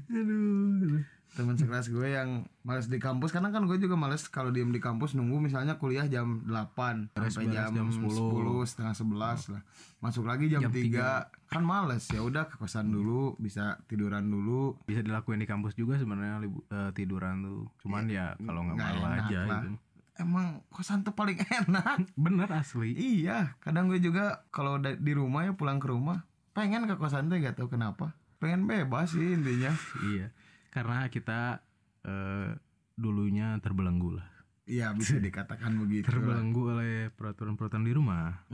Aduh 0.10 1.06
teman 1.38 1.56
sekelas 1.56 1.88
kelas 1.90 1.96
gue 1.96 2.08
yang 2.18 2.30
males 2.66 2.88
di 2.90 2.98
kampus. 2.98 3.30
Karena 3.30 3.54
kan 3.54 3.66
gue 3.70 3.78
juga 3.78 3.94
males 3.94 4.26
kalau 4.28 4.50
diem 4.50 4.74
di 4.74 4.82
kampus 4.82 5.14
nunggu 5.14 5.38
misalnya 5.38 5.78
kuliah 5.78 6.10
jam 6.10 6.42
8 6.48 7.14
sampai 7.14 7.30
beres 7.30 7.36
jam, 7.54 7.72
jam 7.72 7.88
10, 7.88 8.06
10. 8.06 8.70
setengah 8.70 8.94
11 8.98 9.54
lah. 9.54 9.62
Masuk 10.00 10.24
lagi 10.26 10.46
jam, 10.50 10.66
3 10.66 11.50
kan 11.50 11.64
males 11.66 12.06
ya 12.10 12.22
udah 12.22 12.46
ke 12.46 12.56
kosan 12.62 12.90
dulu 12.90 13.38
bisa 13.38 13.78
tiduran 13.86 14.26
dulu. 14.28 14.78
Bisa 14.90 15.06
dilakuin 15.06 15.42
di 15.42 15.48
kampus 15.50 15.78
juga 15.78 15.98
sebenarnya 16.02 16.46
eh, 16.48 16.92
tiduran 16.98 17.46
tuh. 17.46 17.64
Cuman 17.86 18.10
ya 18.10 18.34
kalau 18.42 18.66
nggak 18.66 18.78
enak 18.78 19.12
aja 19.28 19.42
lah. 19.46 19.64
gitu 19.66 19.78
emang 20.20 20.60
kosan 20.68 21.08
tuh 21.08 21.16
paling 21.16 21.40
enak. 21.40 22.12
Bener 22.20 22.52
asli. 22.52 22.92
Iya 22.92 23.56
kadang 23.64 23.88
gue 23.88 24.04
juga 24.04 24.44
kalau 24.52 24.76
di 24.78 25.14
rumah 25.16 25.48
ya 25.48 25.56
pulang 25.56 25.80
ke 25.80 25.88
rumah 25.88 26.28
pengen 26.52 26.92
ke 26.92 27.00
kosan 27.00 27.32
tuh 27.32 27.40
gak 27.40 27.56
tahu 27.56 27.72
kenapa. 27.72 28.12
Pengen 28.44 28.68
bebas 28.68 29.16
sih 29.16 29.40
intinya. 29.40 29.72
Iya 30.04 30.36
karena 30.70 31.10
kita 31.10 31.62
eh, 32.06 32.54
dulunya 32.96 33.58
terbelenggu 33.64 34.20
lah. 34.20 34.30
Iya 34.70 34.94
bisa 34.94 35.18
dikatakan 35.18 35.82
begitu 35.82 36.06
lah. 36.06 36.14
terbelenggu 36.14 36.62
oleh 36.78 37.10
peraturan-peraturan 37.18 37.90
di 37.90 37.94
rumah. 37.98 38.46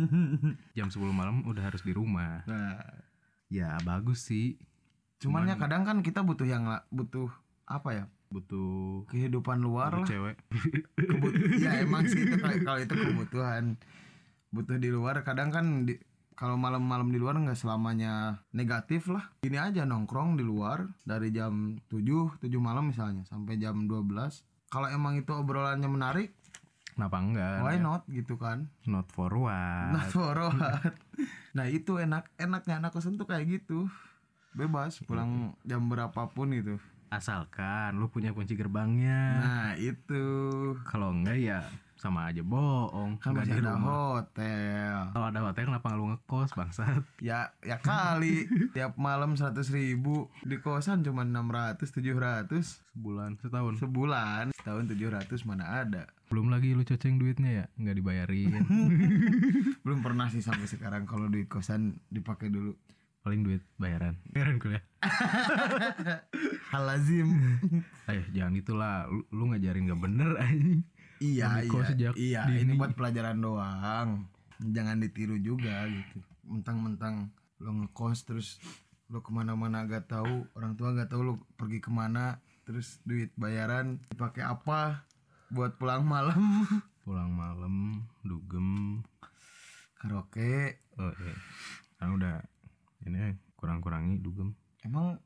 Jam 0.76 0.92
10 0.92 1.00
malam 1.16 1.48
udah 1.48 1.64
harus 1.64 1.80
di 1.80 1.96
rumah. 1.96 2.44
Nah. 2.44 2.76
Ya 3.48 3.80
bagus 3.80 4.28
sih. 4.28 4.60
Cuman 5.20 5.48
ya 5.48 5.56
kadang 5.56 5.88
kan 5.88 6.04
kita 6.04 6.20
butuh 6.20 6.44
yang 6.44 6.68
butuh 6.92 7.32
apa 7.64 7.88
ya? 7.96 8.04
Butuh 8.28 9.04
kehidupan 9.08 9.64
luar 9.64 9.96
butuh 9.96 10.04
lah. 10.04 10.08
cewek. 10.08 10.36
Kebut- 11.08 11.36
ya 11.64 11.80
emang 11.80 12.04
sih 12.04 12.20
itu 12.20 12.36
kalau 12.36 12.56
kalau 12.60 12.80
itu 12.80 12.92
kebutuhan. 12.92 13.64
Butuh 14.52 14.76
di 14.76 14.92
luar 14.92 15.24
kadang 15.24 15.48
kan 15.48 15.88
di, 15.88 15.96
kalau 16.42 16.58
malam-malam 16.58 17.14
di 17.14 17.22
luar 17.22 17.38
nggak 17.38 17.54
selamanya 17.54 18.42
negatif 18.50 19.06
lah. 19.06 19.30
Ini 19.46 19.62
aja 19.62 19.86
nongkrong 19.86 20.34
di 20.34 20.42
luar 20.42 20.90
dari 21.06 21.30
jam 21.30 21.78
7 21.86 22.42
7 22.42 22.50
malam 22.58 22.90
misalnya 22.90 23.22
sampai 23.30 23.62
jam 23.62 23.86
12 23.86 24.10
kalau 24.66 24.90
emang 24.90 25.22
itu 25.22 25.30
obrolannya 25.30 25.86
menarik 25.86 26.34
kenapa 26.98 27.22
enggak? 27.22 27.62
why 27.62 27.78
ya? 27.78 27.86
not 27.86 28.02
gitu 28.10 28.34
kan? 28.42 28.66
Not 28.90 29.06
for 29.14 29.30
what? 29.38 29.94
Nah 29.94 30.02
forward 30.10 30.58
nah 31.56 31.70
itu 31.70 32.02
enak 32.02 32.26
enaknya 32.34 32.82
anak 32.82 32.90
kosan 32.90 33.14
tuh 33.14 33.30
kayak 33.30 33.46
gitu. 33.62 33.86
Bebas 34.50 34.98
pulang 35.06 35.54
jam 35.62 35.86
berapapun 35.86 36.58
gitu 36.58 36.82
asalkan 37.12 38.02
lu 38.02 38.10
punya 38.10 38.34
kunci 38.34 38.58
gerbangnya. 38.58 39.20
Nah 39.38 39.70
itu. 39.78 40.26
Kalau 40.90 41.14
enggak 41.14 41.38
ya 41.38 41.62
sama 42.02 42.26
aja 42.26 42.42
bohong 42.42 43.14
kan 43.16 43.30
Nggak 43.30 43.46
masih 43.46 43.54
di 43.54 43.62
ada 43.62 43.72
rumah. 43.72 43.86
hotel. 44.18 44.96
Kalau 45.14 45.26
ada 45.28 45.40
hotel 45.40 45.64
kenapa 45.64 45.88
lu 45.92 46.04
ngekos 46.10 46.50
bangsat? 46.52 47.02
Ya 47.22 47.54
ya 47.62 47.78
kali. 47.78 48.50
Tiap 48.74 48.98
malam 48.98 49.38
seratus 49.38 49.70
ribu 49.70 50.26
di 50.42 50.58
kosan 50.58 51.00
cuma 51.00 51.22
600 51.22 51.78
700 51.78 52.50
sebulan 52.90 53.38
setahun. 53.38 53.78
Sebulan 53.78 54.50
tahun 54.58 54.84
700 54.90 55.30
mana 55.44 55.86
ada. 55.86 56.10
Belum 56.26 56.50
lagi 56.50 56.74
lu 56.74 56.82
coceng 56.82 57.16
duitnya 57.16 57.50
ya 57.54 57.64
nggak 57.78 57.96
dibayarin. 57.96 58.50
Belum 59.86 60.02
pernah 60.02 60.26
sih 60.26 60.42
sampai 60.42 60.66
sekarang 60.66 61.06
kalau 61.06 61.30
duit 61.30 61.46
kosan 61.46 62.02
dipakai 62.08 62.50
dulu. 62.50 62.74
Paling 63.22 63.46
duit 63.46 63.62
bayaran. 63.78 64.18
Bayaran 64.26 64.58
kuliah. 64.58 64.82
Hal 66.72 66.82
lazim 66.82 67.28
ayo 68.08 68.22
jangan 68.30 68.54
itulah 68.54 69.04
lu, 69.06 69.22
lu 69.30 69.44
ngajarin 69.46 69.86
gak 69.86 70.00
bener 70.00 70.30
anjing 70.40 70.82
iya 71.22 71.62
iya 71.62 71.82
sejak 71.86 72.12
iya. 72.18 72.42
dini. 72.50 72.66
ini 72.66 72.72
buat 72.74 72.98
pelajaran 72.98 73.38
doang. 73.38 74.26
Jangan 74.58 74.98
ditiru 74.98 75.38
juga 75.38 75.86
gitu. 75.86 76.18
Mentang-mentang 76.42 77.30
lo 77.62 77.70
ngekos 77.70 78.26
terus 78.26 78.58
lo 79.06 79.22
ke 79.22 79.30
mana-mana 79.30 79.86
gak 79.86 80.10
tahu 80.10 80.50
orang 80.58 80.74
tua 80.74 80.96
gak 80.98 81.14
tahu 81.14 81.22
lo 81.22 81.34
pergi 81.54 81.78
ke 81.78 81.92
mana 81.92 82.42
terus 82.66 82.98
duit 83.06 83.30
bayaran 83.38 84.02
dipakai 84.10 84.42
apa 84.42 85.06
buat 85.52 85.78
pulang 85.78 86.02
malam? 86.02 86.66
Pulang 87.04 87.34
malam 87.34 88.06
dugem. 88.22 89.02
Karaoke. 89.98 90.78
Oh 90.96 91.10
iya. 91.10 91.34
Kan 91.98 92.14
udah 92.14 92.38
ini 93.04 93.34
kurang-kurangi 93.58 94.22
dugem. 94.22 94.54
Emang 94.86 95.18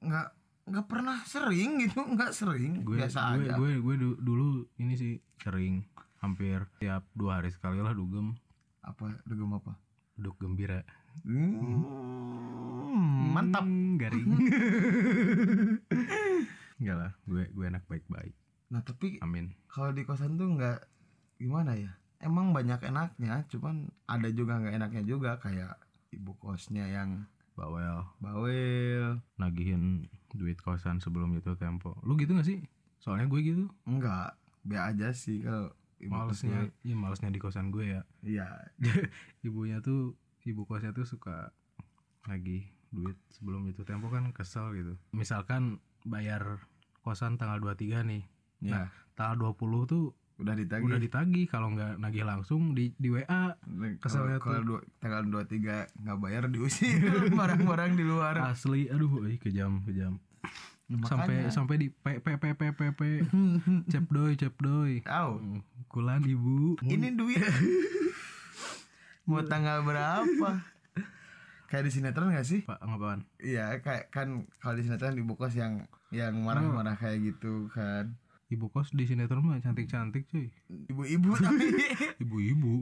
nggak 0.00 0.39
nggak 0.70 0.86
pernah 0.86 1.18
sering 1.26 1.82
gitu 1.82 1.98
nggak 2.14 2.32
sering. 2.32 2.86
Gue 2.86 3.02
biasa 3.02 3.34
gue, 3.36 3.50
aja. 3.50 3.58
gue 3.58 3.70
gue 3.82 3.94
du- 3.98 4.20
dulu 4.22 4.46
ini 4.78 4.94
sih 4.94 5.18
sering. 5.42 5.82
Hampir 6.20 6.68
tiap 6.78 7.08
dua 7.16 7.40
hari 7.40 7.50
sekali 7.50 7.80
lah 7.80 7.90
dugem. 7.90 8.36
Apa 8.80 9.18
dugem 9.26 9.50
apa? 9.56 9.74
Duduk 10.14 10.36
gembira. 10.38 10.84
Hmm, 11.24 11.80
mantap. 13.34 13.66
Hmm, 13.66 13.98
garing. 13.98 14.30
Enggak 16.80 16.96
lah 16.96 17.12
gue 17.26 17.44
gue 17.50 17.64
enak 17.66 17.84
baik-baik. 17.88 18.34
Nah 18.70 18.80
tapi 18.80 19.18
amin. 19.20 19.50
kalau 19.66 19.90
di 19.90 20.06
kosan 20.06 20.38
tuh 20.38 20.54
nggak 20.54 20.80
gimana 21.36 21.74
ya? 21.74 21.92
Emang 22.20 22.52
banyak 22.52 22.84
enaknya 22.84 23.48
cuman 23.48 23.88
ada 24.04 24.28
juga 24.28 24.60
nggak 24.60 24.76
enaknya 24.76 25.02
juga 25.08 25.40
kayak 25.40 25.80
ibu 26.12 26.36
kosnya 26.36 26.84
yang 26.84 27.24
bawel. 27.60 27.96
Bawel. 28.24 29.20
Nagihin 29.36 30.08
duit 30.32 30.56
kosan 30.64 31.04
sebelum 31.04 31.36
itu 31.36 31.52
tempo. 31.60 32.00
Lu 32.00 32.16
gitu 32.16 32.32
gak 32.32 32.48
sih? 32.48 32.64
Soalnya 32.96 33.28
gue 33.28 33.40
gitu. 33.44 33.64
Enggak. 33.84 34.40
Be 34.64 34.80
aja 34.80 35.12
sih 35.12 35.44
kalau 35.44 35.72
malesnya 36.00 36.72
iya 36.80 36.96
malesnya 36.96 37.28
di 37.28 37.40
kosan 37.40 37.68
gue 37.68 38.00
ya. 38.00 38.02
Iya. 38.24 38.48
Ibunya 39.46 39.84
tuh 39.84 40.16
ibu 40.48 40.64
kosnya 40.64 40.96
tuh 40.96 41.04
suka 41.04 41.52
lagi 42.24 42.72
duit 42.88 43.20
sebelum 43.28 43.68
itu 43.68 43.84
tempo 43.84 44.08
kan 44.08 44.32
kesel 44.32 44.72
gitu. 44.72 44.96
Misalkan 45.12 45.84
bayar 46.08 46.64
kosan 47.04 47.36
tanggal 47.36 47.60
23 47.60 48.08
nih. 48.08 48.24
Ya 48.60 48.72
Nah, 48.72 48.86
tanggal 49.16 49.52
20 49.56 49.88
tuh 49.88 50.04
udah 50.40 50.54
ditagih. 50.56 50.86
Udah 50.88 50.98
ditagih 50.98 51.44
kalau 51.46 51.68
nggak 51.76 52.00
nagih 52.00 52.24
langsung 52.24 52.72
di 52.72 52.96
di 52.96 53.12
WA 53.12 53.54
keselnya 54.00 54.40
kalau 54.40 54.64
kalau 54.64 54.80
dua, 54.80 54.80
tanggal 54.98 55.44
23 55.44 56.00
nggak 56.00 56.18
bayar 56.18 56.42
diusir. 56.48 56.96
Barang-barang 57.38 57.92
di 57.94 58.04
luar. 58.04 58.40
Asli 58.40 58.88
aduh 58.88 59.28
ih 59.28 59.36
kejam 59.36 59.84
kejam. 59.84 60.16
Sampai 61.06 61.46
Makanya. 61.46 61.54
sampai 61.54 61.76
di 61.78 61.86
p 61.92 62.18
p 62.18 62.26
p 62.34 62.44
p 62.56 62.62
p 62.74 62.80
p. 62.96 63.00
Cep 63.92 64.06
doy 64.10 64.34
cep 64.34 64.56
doy 64.58 65.04
Au, 65.06 65.38
kulan 65.86 66.24
ibu. 66.26 66.74
Ini 66.82 67.14
duit. 67.14 67.38
Mau 69.30 69.46
tanggal 69.46 69.86
berapa? 69.86 70.58
Kayak 71.70 71.86
di 71.86 71.90
sinetron 71.94 72.34
gak 72.34 72.42
sih? 72.42 72.66
Pak 72.66 72.82
ngapaan? 72.82 73.22
Iya 73.38 73.78
kayak 73.78 74.10
kan 74.10 74.50
kalau 74.58 74.74
di 74.74 74.82
sinetron 74.82 75.14
ibu 75.14 75.38
kos 75.38 75.54
yang 75.54 75.86
yang 76.10 76.34
marah-marah 76.42 76.98
kayak 76.98 77.22
gitu 77.22 77.70
kan 77.70 78.18
ibu 78.50 78.66
kos 78.68 78.90
di 78.90 79.06
sinetron 79.06 79.46
mah 79.46 79.62
cantik 79.62 79.86
cantik 79.86 80.26
cuy. 80.26 80.50
Ibu-ibu 80.90 81.30
tapi. 81.44 81.66
Ibu 82.18 82.36
ibu 82.42 82.74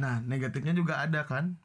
nah 0.00 0.22
negatifnya 0.24 0.72
juga 0.72 1.04
ada 1.04 1.28
kan? 1.28 1.60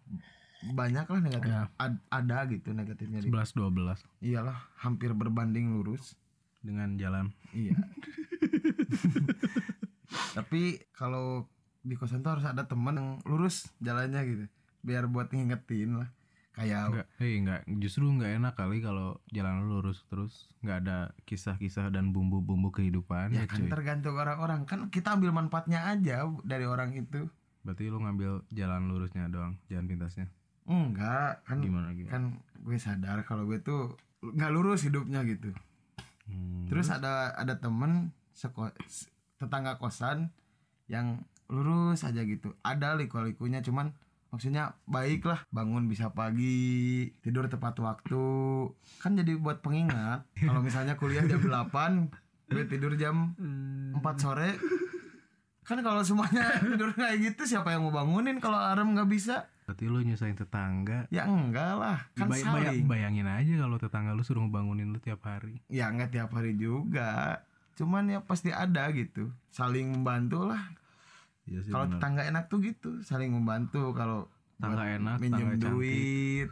Banyak 0.66 1.08
lah 1.08 1.22
negatif. 1.24 1.48
Ya. 1.48 1.72
Ad- 1.80 2.04
ada 2.12 2.44
gitu 2.52 2.76
negatifnya 2.76 3.24
di- 3.24 3.32
11 3.32 3.56
12 3.56 4.02
iyalah 4.20 4.58
hampir 4.76 5.14
berbanding 5.16 5.72
lurus. 5.72 6.18
Dengan 6.66 6.98
jalan. 6.98 7.30
Iya. 7.54 7.78
Tapi 10.34 10.82
kalau 10.92 11.46
di 11.86 11.94
kosan 11.94 12.26
tuh 12.26 12.34
harus 12.34 12.46
ada 12.50 12.66
teman 12.66 12.98
yang 12.98 13.10
lurus 13.24 13.70
jalannya 13.78 14.22
gitu. 14.26 14.46
Biar 14.82 15.06
buat 15.06 15.30
ngingetin 15.30 16.02
lah 16.02 16.10
kayak 16.56 16.88
enggak 16.88 17.08
eh 17.20 17.34
enggak 17.36 17.62
justru 17.84 18.08
enggak 18.08 18.32
enak 18.40 18.54
kali 18.56 18.80
kalau 18.80 19.20
jalan 19.30 19.68
lu 19.68 19.80
lurus 19.80 20.08
terus 20.08 20.48
nggak 20.64 20.88
ada 20.88 21.12
kisah-kisah 21.28 21.92
dan 21.92 22.16
bumbu-bumbu 22.16 22.72
kehidupan 22.72 23.36
ya 23.36 23.44
ya, 23.44 23.52
kan 23.52 23.60
cuy. 23.60 23.70
tergantung 23.70 24.16
orang-orang. 24.16 24.64
Kan 24.64 24.88
kita 24.88 25.20
ambil 25.20 25.36
manfaatnya 25.36 25.84
aja 25.84 26.24
dari 26.48 26.64
orang 26.64 26.96
itu. 26.96 27.28
Berarti 27.68 27.92
lu 27.92 28.00
ngambil 28.00 28.48
jalan 28.56 28.88
lurusnya 28.88 29.28
doang 29.28 29.60
jalan 29.68 29.86
pintasnya? 29.86 30.32
Enggak 30.66 31.44
kan 31.44 31.60
gimana 31.62 31.92
gimana? 31.94 32.10
kan 32.10 32.24
gue 32.64 32.78
sadar 32.80 33.22
kalau 33.28 33.46
gue 33.46 33.60
tuh 33.62 34.00
nggak 34.24 34.52
lurus 34.56 34.88
hidupnya 34.88 35.22
gitu. 35.28 35.52
Hmm, 36.26 36.66
terus 36.72 36.90
ada 36.90 37.36
ada 37.38 37.60
temen 37.62 38.16
seko- 38.34 38.74
tetangga 39.38 39.78
kosan 39.78 40.32
yang 40.88 41.22
lurus 41.52 42.02
aja 42.08 42.24
gitu. 42.26 42.56
Ada 42.66 42.98
liku-likunya 42.98 43.62
cuman 43.62 43.94
maksudnya 44.30 44.76
baik 44.84 45.24
lah 45.24 45.44
bangun 45.48 45.86
bisa 45.86 46.10
pagi 46.10 47.06
tidur 47.20 47.46
tepat 47.46 47.78
waktu. 47.78 48.26
Kan 49.00 49.16
jadi 49.16 49.36
buat 49.36 49.60
pengingat. 49.60 50.26
Kalau 50.36 50.60
misalnya 50.60 50.96
kuliah 50.96 51.24
jam 51.24 51.40
8 51.40 52.12
gue 52.46 52.64
tidur 52.66 52.94
jam 52.94 53.34
4 53.38 53.98
sore. 54.16 54.56
Kan 55.66 55.82
kalau 55.82 56.06
semuanya 56.06 56.58
tidur 56.62 56.94
kayak 56.94 57.18
gitu 57.24 57.44
siapa 57.48 57.74
yang 57.74 57.84
mau 57.84 57.94
bangunin 57.94 58.38
kalau 58.38 58.56
alarm 58.56 58.94
nggak 58.94 59.10
bisa? 59.10 59.50
Berarti 59.66 59.90
lu 59.90 60.06
nyusahin 60.06 60.38
tetangga. 60.38 61.10
Ya 61.10 61.26
enggak 61.26 61.74
lah 61.74 62.06
kan 62.14 62.30
Bay- 62.30 62.46
saling. 62.46 62.86
bayangin 62.86 63.26
aja 63.26 63.66
kalau 63.66 63.82
tetangga 63.82 64.14
lu 64.14 64.22
suruh 64.22 64.46
ngebangunin 64.46 64.94
lu 64.94 65.02
tiap 65.02 65.26
hari. 65.26 65.58
Ya 65.74 65.90
enggak 65.90 66.14
tiap 66.14 66.30
hari 66.32 66.54
juga. 66.54 67.42
Cuman 67.74 68.06
ya 68.08 68.22
pasti 68.22 68.54
ada 68.54 68.86
gitu. 68.94 69.34
Saling 69.50 69.90
membantu 69.90 70.46
lah 70.46 70.62
Iya 71.46 71.60
sih 71.62 71.70
kalau 71.70 71.86
tetangga 71.88 72.22
enak 72.24 72.48
tuh 72.48 72.58
gitu 72.60 73.02
saling 73.02 73.30
membantu 73.30 73.92
kalau 73.92 74.26
Tangga 74.56 74.82
buat 74.82 74.96
enak, 74.96 75.16
minjem 75.20 75.50
duit. 75.58 76.48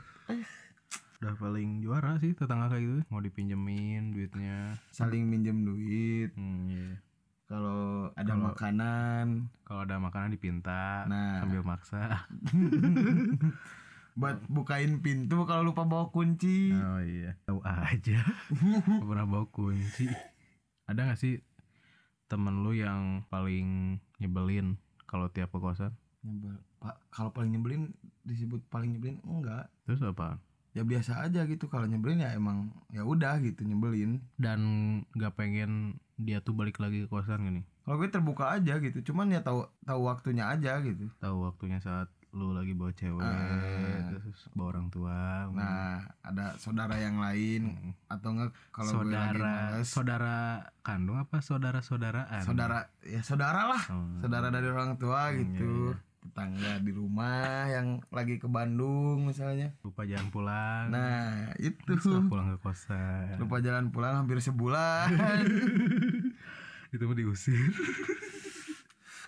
Udah 1.17 1.33
paling 1.35 1.79
juara 1.79 2.19
sih 2.19 2.31
tetangga 2.31 2.67
kayak 2.67 2.83
gitu 2.83 2.99
mau 3.07 3.17
dipinjemin 3.17 4.11
duitnya. 4.11 4.75
Saling 4.89 5.23
minjem 5.23 5.63
duit. 5.63 6.29
Hmm, 6.33 6.67
iya. 6.67 6.99
kalau 7.45 8.09
ada 8.11 8.27
Kalau- 8.29 8.45
makanan. 8.49 9.25
kalau 9.63 9.81
ada 9.83 9.95
makanan 9.97 10.29
dipinta 10.31 11.05
Nah. 11.05 11.37
sambil 11.39 11.61
maksa. 11.61 12.25
Buat 14.13 14.45
bukain 14.45 14.99
pintu 14.99 15.41
kalau 15.43 15.65
lupa 15.65 15.83
bawa 15.83 16.09
kunci. 16.09 16.69
Oh 16.71 16.99
iya. 16.99 17.33
Tahu 17.43 17.61
aja. 17.61 18.21
Pernah 19.01 19.25
bawa 19.25 19.45
kunci. 19.47 20.05
Ada 20.85 21.07
gak 21.07 21.17
sih 21.17 21.41
temen 22.25 22.61
lu 22.61 22.73
yang 22.73 23.25
paling 23.27 23.97
nyebelin 24.23 24.79
kalau 25.05 25.27
tiap 25.27 25.51
ke 25.51 25.59
kosan 25.59 25.91
Nyebel. 26.23 26.55
pak 26.79 26.95
kalau 27.11 27.35
paling 27.35 27.51
nyebelin 27.51 27.91
disebut 28.23 28.63
paling 28.71 28.95
nyebelin 28.95 29.19
enggak. 29.27 29.67
Terus 29.83 29.99
apa 30.07 30.39
ya 30.71 30.81
biasa 30.81 31.27
aja 31.27 31.43
gitu 31.45 31.67
kalau 31.67 31.85
nyebelin 31.85 32.23
ya 32.23 32.31
emang 32.33 32.71
ya 32.95 33.03
udah 33.03 33.43
gitu 33.43 33.67
nyebelin. 33.67 34.23
Dan 34.39 34.59
nggak 35.11 35.35
pengen 35.35 35.99
dia 36.15 36.39
tuh 36.39 36.55
balik 36.55 36.79
lagi 36.79 37.03
ke 37.03 37.11
kosan 37.11 37.43
gini 37.43 37.61
kalau 37.83 37.99
gue 37.99 38.07
terbuka 38.07 38.47
aja 38.47 38.79
gitu 38.79 39.11
cuman 39.11 39.27
ya 39.35 39.43
tahu 39.43 39.67
tahu 39.83 40.07
waktunya 40.07 40.47
aja 40.47 40.79
gitu. 40.79 41.11
Tahu 41.19 41.51
waktunya 41.51 41.83
saat 41.83 42.07
lu 42.33 42.49
lagi 42.49 42.73
bawa 42.73 42.89
cewek 42.91 43.21
Ah. 43.21 44.09
terus 44.09 44.49
bawa 44.51 44.67
orang 44.71 44.87
tua 44.89 45.45
nah 45.49 46.01
ada 46.19 46.57
saudara 46.57 46.97
yang 46.97 47.17
lain 47.17 47.61
Hmm. 47.71 47.93
atau 48.09 48.29
enggak 48.31 48.49
kalau 48.69 48.91
saudara 48.91 49.53
males? 49.71 49.85
saudara 49.87 50.35
kandung 50.81 51.15
apa 51.15 51.37
saudara 51.39 51.79
saudaraan 51.79 52.41
saudara 52.41 52.89
ya 53.01 53.21
saudara 53.21 53.69
lah 53.69 53.83
Oh. 53.87 54.17
saudara 54.19 54.49
dari 54.49 54.65
orang 54.65 54.97
tua 54.97 55.29
Hmm, 55.29 55.37
gitu. 55.45 55.93
iya, 55.93 56.01
tetangga 56.23 56.73
di 56.79 56.91
rumah 56.91 57.67
yang 57.67 57.87
lagi 58.09 58.39
ke 58.39 58.47
Bandung 58.47 59.27
misalnya. 59.27 59.75
Lupa 59.83 60.01
jalan 60.01 60.27
pulang. 60.29 60.87
Nah 60.87 61.51
itu. 61.59 61.75
Terus 61.83 62.07
pulang 62.23 62.47
ke 62.49 62.63
kosan. 62.63 63.35
Lupa 63.37 63.59
jalan 63.59 63.91
pulang 63.91 64.23
hampir 64.23 64.39
sebulan. 64.39 65.11
Itu 66.95 67.03
mau 67.03 67.13
diusir. 67.13 67.59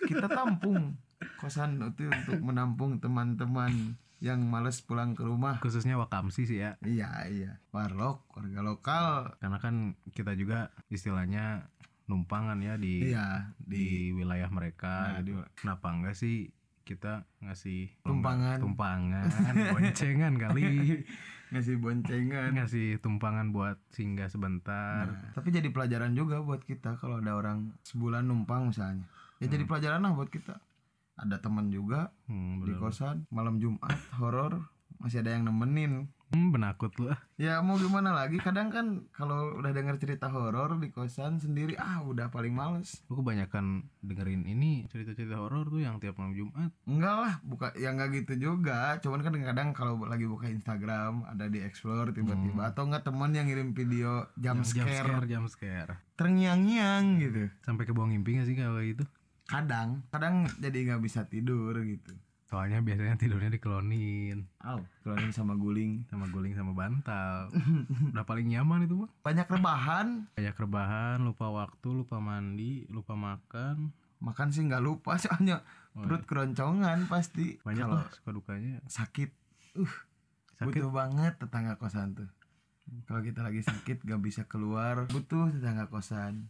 Kita 0.02 0.24
tampung 0.24 0.96
kosan 1.36 1.78
itu 1.80 2.08
untuk 2.08 2.40
menampung 2.40 2.98
teman-teman 2.98 3.96
yang 4.20 4.40
males 4.48 4.80
pulang 4.80 5.12
ke 5.12 5.22
rumah. 5.22 5.60
Khususnya 5.60 6.00
wakamsi 6.00 6.48
sih 6.48 6.58
ya. 6.64 6.80
Iya 6.80 7.28
iya. 7.28 7.52
Warlock 7.72 8.32
warga 8.32 8.60
lokal. 8.64 9.06
Karena 9.40 9.58
kan 9.60 9.94
kita 10.16 10.32
juga 10.32 10.72
istilahnya 10.88 11.68
numpangan 12.06 12.62
ya 12.62 12.78
di 12.80 13.12
iya 13.12 13.52
di 13.60 14.14
wilayah 14.16 14.48
mereka. 14.48 15.18
Nah, 15.18 15.20
gitu. 15.20 15.42
kenapa 15.58 15.86
enggak 15.92 16.16
sih 16.16 16.48
kita 16.86 17.26
ngasih 17.42 17.90
Tumpangan. 18.06 18.62
tumpangan 18.62 19.26
boncengan 19.74 20.34
kali. 20.38 20.64
Ngasih 21.46 21.78
boncengan. 21.78 22.58
Ngasih 22.58 22.98
tumpangan 22.98 23.54
buat 23.54 23.78
singgah 23.94 24.26
sebentar. 24.26 25.06
Nah, 25.06 25.30
tapi 25.30 25.54
jadi 25.54 25.70
pelajaran 25.70 26.10
juga 26.10 26.42
buat 26.42 26.66
kita 26.66 26.98
kalau 26.98 27.22
ada 27.22 27.38
orang 27.38 27.70
sebulan 27.86 28.26
numpang 28.26 28.74
misalnya. 28.74 29.06
Ya 29.38 29.46
jadi 29.46 29.62
pelajaran 29.62 30.02
lah 30.02 30.18
buat 30.18 30.26
kita 30.26 30.58
ada 31.16 31.40
teman 31.40 31.72
juga 31.72 32.12
hmm, 32.28 32.64
di 32.64 32.72
kosan. 32.76 33.24
Malam 33.32 33.56
Jumat 33.58 33.96
horor. 34.20 34.68
Masih 34.96 35.20
ada 35.20 35.36
yang 35.36 35.44
nemenin. 35.48 36.08
Hmm, 36.26 36.50
benakut 36.50 36.90
lu. 36.98 37.06
Ya 37.38 37.62
mau 37.62 37.78
gimana 37.78 38.10
lagi? 38.10 38.42
Kadang 38.42 38.74
kan 38.74 39.06
kalau 39.14 39.62
udah 39.62 39.70
denger 39.70 39.94
cerita 40.02 40.26
horor 40.26 40.74
di 40.82 40.90
kosan 40.90 41.38
sendiri 41.38 41.78
ah 41.78 42.02
udah 42.02 42.34
paling 42.34 42.50
males. 42.50 42.98
Aku 43.06 43.22
kebanyakan 43.22 43.86
dengerin 44.02 44.42
ini 44.42 44.90
cerita-cerita 44.90 45.38
horor 45.38 45.70
tuh 45.70 45.86
yang 45.86 46.02
tiap 46.02 46.18
malam 46.18 46.34
Jumat. 46.34 46.74
enggak 46.82 47.14
lah 47.14 47.34
buka 47.46 47.70
ya 47.78 47.94
enggak 47.94 48.10
gitu 48.24 48.50
juga. 48.50 48.98
Cuman 48.98 49.22
kan 49.22 49.38
kadang 49.38 49.68
kalau 49.70 50.02
lagi 50.02 50.26
buka 50.26 50.50
Instagram 50.50 51.30
ada 51.30 51.46
di 51.46 51.62
explore 51.62 52.10
tiba-tiba. 52.10 52.74
Atau 52.74 52.90
enggak 52.90 53.06
teman 53.06 53.30
yang 53.30 53.46
ngirim 53.46 53.70
video 53.70 54.26
jump 54.34 54.66
Jam 54.66 54.82
scare. 54.82 55.06
scare, 55.06 55.26
jam 55.30 55.44
scare. 55.46 55.94
terngiang-ngiang 56.18 57.22
gitu. 57.22 57.54
Sampai 57.62 57.86
ke 57.86 57.94
bawah 57.94 58.10
mimpi 58.10 58.40
gak 58.40 58.50
sih 58.50 58.56
kalau 58.58 58.82
gitu? 58.82 59.06
Kadang 59.46 60.02
kadang 60.08 60.34
jadi 60.56 60.78
nggak 60.86 61.02
bisa 61.02 61.24
tidur 61.24 61.74
gitu 61.80 62.14
Soalnya 62.46 62.78
biasanya 62.78 63.14
tidurnya 63.16 63.50
dikelonin 63.50 64.46
Aw, 64.60 64.78
keluarin 65.02 65.30
sama 65.30 65.54
guling 65.54 66.06
sama 66.06 66.26
guling 66.26 66.54
sama 66.54 66.70
bantal. 66.72 67.50
Udah 68.14 68.22
paling 68.22 68.46
nyaman 68.46 68.86
itu 68.86 68.94
mah. 68.96 69.10
banyak 69.20 69.42
rebahan 69.44 70.30
Kayak 70.32 70.54
rebahan, 70.56 71.18
lupa 71.20 71.50
waktu, 71.50 71.88
lupa 71.96 72.18
mandi, 72.18 72.86
lupa 72.86 73.14
makan. 73.14 73.90
makan 74.16 74.48
sih 74.48 74.62
nggak 74.62 74.78
lupa 74.80 75.18
soalnya 75.20 75.66
Oh, 75.92 76.04
perut 76.04 76.22
keroncongan 76.22 77.08
pasti 77.08 77.56
Banyak 77.58 77.82
kalau 77.82 77.98
lah 77.98 78.06
suka 78.12 78.30
dukanya. 78.30 78.78
sakit 78.86 79.30
uh 79.74 79.94
Sakit. 80.54 80.78
butuh 80.78 80.92
banget 80.94 81.34
tetangga 81.36 81.74
kosan 81.74 82.14
tuh 82.14 82.30
kalau 83.04 83.20
kita 83.20 83.40
lagi 83.40 83.58
sakit 83.60 84.00
gak 84.00 84.20
bisa 84.20 84.44
keluar 84.44 85.04
butuh 85.06 85.50
tetangga 85.50 85.84
kosan 85.86 86.46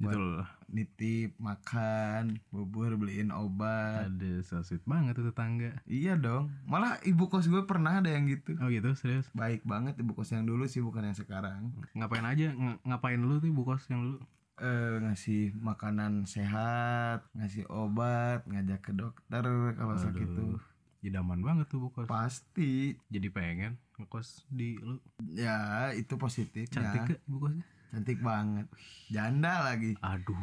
buat 0.00 0.16
Betul. 0.16 0.32
nitip 0.70 1.30
makan 1.36 2.40
bubur 2.48 2.96
beliin 2.96 3.28
obat 3.28 4.08
Ada 4.08 4.40
so 4.40 4.58
sweet 4.60 4.80
banget 4.82 5.12
tuh 5.12 5.28
tetangga. 5.28 5.76
iya 5.84 6.16
dong 6.16 6.48
malah 6.64 6.96
ibu 7.02 7.26
kos 7.26 7.46
gue 7.46 7.62
pernah 7.62 8.00
ada 8.00 8.08
yang 8.08 8.24
gitu 8.24 8.56
Oh 8.56 8.66
gitu, 8.66 8.92
serius. 8.94 9.28
baik 9.30 9.60
banget 9.62 9.94
ibu 9.96 10.10
kos 10.10 10.30
yang 10.30 10.42
dulu 10.42 10.64
sih 10.64 10.80
bukan 10.80 11.04
yang 11.04 11.14
sekarang 11.14 11.68
Ngapain 11.92 12.24
aja? 12.24 12.48
Ng- 12.50 12.80
ngapain 12.82 13.18
lu 13.18 13.38
tuh 13.38 13.50
bu 13.50 13.62
kos 13.62 13.84
yang 13.86 14.00
dulu? 14.02 14.18
eh 14.56 14.96
ngasih 15.00 15.52
makanan 15.54 16.24
sehat 16.24 17.24
ngasih 17.32 17.64
obat 17.66 18.44
ngajak 18.46 18.80
ke 18.82 18.92
dokter 18.92 19.40
kalau 19.70 19.96
sakit 19.96 20.28
tuh 20.30 20.60
Idaman 21.00 21.40
banget 21.40 21.64
tuh 21.66 21.76
bu 21.78 21.88
kos. 21.90 22.04
pasti 22.06 22.96
Jadi 23.06 23.28
pengen 23.28 23.76
ngekos 23.96 24.44
di 24.46 24.76
lu. 24.76 24.96
ya 25.30 25.88
itu 25.92 26.12
positifnya 26.14 26.68
Cantik 26.70 27.00
ke 27.06 27.14
bu 27.22 27.36
kosnya? 27.42 27.64
Cantik 27.90 28.18
banget 28.20 28.66
janda 29.06 29.66
lagi 29.66 29.98
Aduh, 30.00 30.38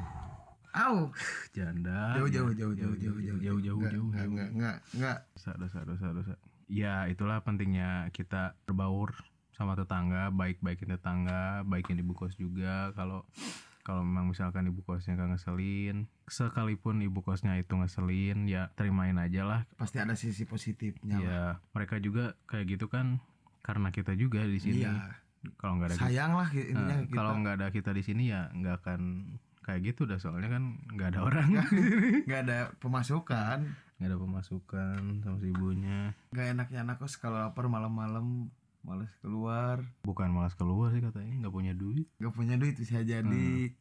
Au, 0.71 1.09
janda. 1.51 2.13
jauh 2.15 2.29
jauh 2.29 2.51
Ya, 2.51 2.59
jauh 2.61 2.75
jauh 2.75 2.93
jauh 2.93 3.17
jauh 3.17 3.39
jauh 3.41 3.59
jauh 3.59 3.59
jauh. 3.63 3.77
nggak 3.79 3.93
jauh. 3.93 4.07
nggak 4.29 4.49
nggak 4.53 4.77
nggak 4.93 5.17
Dosa 5.33 5.51
dosa 5.57 5.79
dosa 5.83 6.07
dosa. 6.13 6.33
Ya 6.67 7.07
itulah 7.07 7.41
pentingnya 7.41 8.11
kita 8.11 8.53
berbaur 8.63 9.15
sama 9.55 9.73
tetangga, 9.73 10.29
baik-baikin 10.29 10.93
tetangga, 10.93 11.63
baikin 11.63 11.97
ibu 11.97 12.13
kos 12.13 12.37
juga. 12.37 12.93
Kalau 12.93 13.25
kalau 13.81 14.03
memang 14.03 14.29
misalkan 14.29 14.67
ibu 14.67 14.83
kosnya 14.83 15.15
gak 15.15 15.31
ngeselin, 15.31 16.11
sekalipun 16.27 16.99
ibu 16.99 17.23
kosnya 17.23 17.55
itu 17.55 17.71
ngeselin, 17.71 18.43
ya 18.43 18.67
terimain 18.75 19.15
aja 19.15 19.47
lah. 19.47 19.61
pasti 19.79 19.97
ada 19.97 20.11
sisi 20.13 20.43
positifnya 20.43 21.17
lah. 21.17 21.23
Ya 21.23 21.43
mereka 21.71 21.95
juga 21.97 22.35
kayak 22.45 22.77
gitu 22.77 22.91
kan 22.91 23.23
karena 23.63 23.89
kita 23.89 24.11
juga 24.13 24.43
di 24.43 24.59
sini. 24.59 24.83
iya 24.83 24.93
Kalau 25.55 25.73
nggak 25.75 25.89
ada 25.89 25.97
sayang 25.99 26.31
lah 26.33 26.49
intinya 26.49 26.83
Nah, 26.89 26.99
kita. 27.01 27.15
kalau 27.15 27.31
nggak 27.37 27.55
ada 27.55 27.67
kita 27.69 27.91
di 27.91 28.01
sini 28.01 28.23
ya 28.27 28.49
nggak 28.49 28.75
akan 28.81 29.01
kayak 29.59 29.81
gitu 29.85 30.03
dah 30.03 30.15
soalnya 30.15 30.49
kan 30.49 30.63
nggak 30.89 31.07
ada 31.11 31.19
orang. 31.21 31.47
Nggak 32.23 32.39
ada 32.45 32.57
pemasukan. 32.77 33.57
Nggak 33.97 34.07
ada 34.07 34.17
pemasukan 34.17 34.99
sama 35.21 35.37
si 35.37 35.47
ibunya. 35.47 36.11
Nggak 36.29 36.47
enaknya 36.53 36.79
anak 36.81 36.97
kos 36.97 37.15
kalau 37.15 37.39
lapar 37.41 37.65
malam-malam 37.65 38.47
males 38.81 39.11
keluar. 39.19 39.83
Bukan 40.01 40.29
malas 40.29 40.53
keluar 40.53 40.89
sih 40.89 40.99
katanya 40.99 41.33
nggak 41.41 41.53
punya 41.53 41.73
duit. 41.73 42.07
Nggak 42.17 42.33
punya 42.33 42.55
duit 42.55 42.75
bisa 42.75 43.01
jadi 43.01 43.73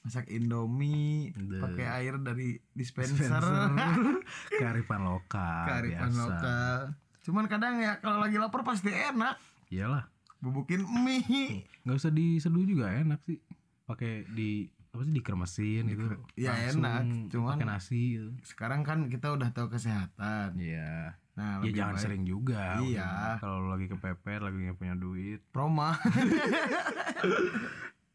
masak 0.00 0.30
indomie 0.30 1.34
pakai 1.58 1.84
air 1.98 2.16
dari 2.16 2.56
dispenser, 2.72 3.28
Dispenser. 3.36 3.42
kearifan 4.60 5.02
lokal 5.02 5.64
kearifan 5.66 6.08
biasa. 6.08 6.20
lokal. 6.22 6.78
Cuman 7.20 7.44
kadang 7.48 7.74
ya 7.76 7.98
kalau 7.98 8.20
lagi 8.20 8.36
lapar 8.36 8.64
pasti 8.64 8.88
enak. 8.88 9.36
Iyalah 9.68 10.08
bubukin 10.44 10.84
mie 10.84 11.64
nggak 11.80 11.96
usah 11.96 12.10
diseduh 12.10 12.62
juga 12.62 12.92
enak 12.92 13.18
sih 13.22 13.40
pakai 13.82 14.28
di 14.28 14.68
apa 14.86 15.02
sih 15.02 15.12
dikremesin 15.12 15.82
gitu 15.88 16.04
Ya, 16.34 16.54
Langsung 16.54 16.84
enak, 16.84 17.00
cuman- 17.28 17.56
pakai 17.56 17.66
nasi 17.66 18.02
gitu. 18.14 18.28
sekarang 18.44 18.80
kan 18.80 19.08
kita 19.08 19.26
udah 19.30 19.50
tahu 19.50 19.66
kesehatan 19.68 20.54
Iya. 20.54 21.18
nah 21.34 21.58
Ya 21.60 21.74
jangan 21.74 21.94
baik 21.94 22.04
sering 22.04 22.22
juga. 22.22 22.78
Iya. 22.78 23.42
Kalau 23.42 23.66
lagi 23.66 23.88
kepepet, 23.88 24.38
lagi 24.38 24.54
nggak 24.60 24.78
punya 24.78 24.94
duit, 24.94 25.42
proma 25.48 25.98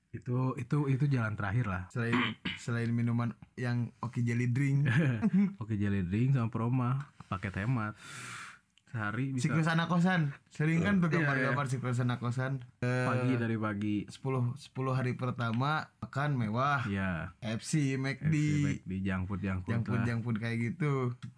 itu 0.09 0.37
itu 0.55 0.77
itu 0.87 1.05
jalan 1.07 1.35
terakhir 1.35 1.65
lah. 1.65 1.83
selain 1.89 2.15
selain 2.57 2.89
minuman 2.89 3.29
yang 3.55 3.93
oke 3.99 4.17
jelly 4.17 4.47
drink 4.47 4.89
Oke 5.61 5.75
jelly 5.75 6.01
drink 6.01 6.33
sama 6.33 6.47
proma 6.47 6.89
paket 7.27 7.59
hemat 7.59 7.93
sehari 8.89 9.29
bisa 9.29 9.45
siklus 9.45 9.65
anak 9.65 9.85
kosan 9.85 10.33
sering 10.49 10.81
kan 10.81 10.97
tuh 10.97 11.07
Iya, 11.07 11.21
gambar-gambar 11.21 11.65
siklus 11.65 11.99
anak 11.99 12.17
kosan 12.17 12.57
Eh, 12.79 13.05
pagi 13.05 13.37
dari 13.37 13.53
pagi. 13.53 13.95
10 14.03 14.57
10 14.57 14.57
hari 14.91 15.13
pertama 15.13 15.85
makan 15.99 16.29
mewah. 16.35 16.81
Ya 16.85 17.29
FC 17.39 17.95
McD 17.95 18.33
di 18.81 18.97
junk 18.99 19.29
food 19.29 19.39
junk 19.39 19.61
food 19.61 19.71
junk 19.71 19.83
food 19.85 20.01
junk 20.03 20.21
food 20.21 20.37
kayak 20.37 20.57
gitu. 20.57 21.13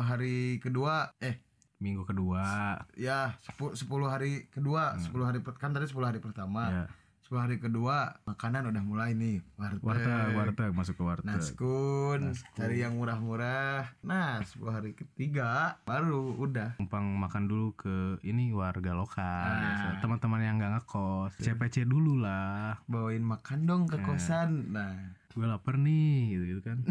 hari 0.00 0.58
kedua 0.58 1.14
eh 1.18 1.38
minggu 1.78 2.02
kedua. 2.02 2.78
ya 2.94 3.34
10, 3.54 3.78
10 3.78 3.86
hari 4.04 4.46
kedua 4.48 4.94
10 4.96 5.10
hari 5.22 5.38
kan 5.54 5.70
tadi 5.70 5.86
10 5.86 6.02
hari 6.02 6.18
pertama. 6.18 6.66
Ya 6.68 6.84
10 7.32 7.40
10 7.40 7.48
hari 7.48 7.56
kedua 7.56 7.96
makanan 8.28 8.68
udah 8.68 8.82
mulai 8.84 9.16
nih 9.16 9.40
warteg, 9.56 9.80
warteg 9.80 10.36
warteg 10.36 10.70
masuk 10.76 11.00
ke 11.00 11.02
warteg. 11.02 11.32
Naskun, 11.32 12.36
cari 12.52 12.76
yang 12.76 12.92
murah-murah. 12.92 13.88
Nah 14.04 14.44
10 14.44 14.60
hari 14.68 14.92
ketiga 14.92 15.80
baru 15.82 16.36
udah. 16.36 16.76
Numpang 16.76 17.08
makan 17.16 17.48
dulu 17.48 17.72
ke 17.72 18.20
ini 18.20 18.52
warga 18.52 18.92
lokal 18.92 19.24
Ah. 19.24 19.56
biasa. 19.56 20.04
teman-teman 20.04 20.44
yang 20.44 20.60
nggak 20.60 20.72
ngekos. 20.76 21.40
CPC 21.40 21.88
dulu 21.88 22.20
lah. 22.20 22.76
Bawain 22.84 23.24
makan 23.24 23.64
dong 23.64 23.82
ke 23.88 23.96
kosan. 24.04 24.68
Nah. 24.68 25.16
Gue 25.32 25.48
lapar 25.48 25.80
nih 25.80 26.28
gitu, 26.36 26.44
gitu 26.44 26.60
kan. 26.60 26.84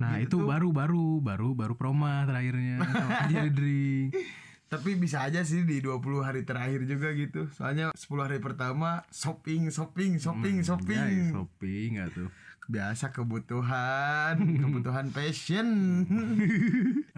Nah 0.00 0.16
itu 0.16 0.40
baru 0.40 0.72
baru 0.72 1.20
baru 1.20 1.52
baru 1.52 1.76
proma 1.76 2.24
terakhirnya. 2.24 2.80
Jadi 3.28 3.48
drink 3.52 4.16
tapi 4.70 4.94
bisa 4.94 5.26
aja 5.26 5.42
sih 5.42 5.66
di 5.66 5.82
20 5.82 6.22
hari 6.22 6.46
terakhir 6.46 6.86
juga 6.86 7.10
gitu. 7.10 7.50
Soalnya 7.58 7.90
10 7.90 8.06
hari 8.22 8.38
pertama 8.38 9.02
shopping 9.10 9.66
shopping 9.74 10.22
shopping 10.22 10.62
shopping. 10.62 11.34
ya, 11.34 11.34
shopping 11.34 11.88
nggak 11.98 12.08
tuh? 12.14 12.30
Biasa 12.70 13.10
kebutuhan 13.10 14.38
kebutuhan 14.62 15.10
passion. 15.10 15.66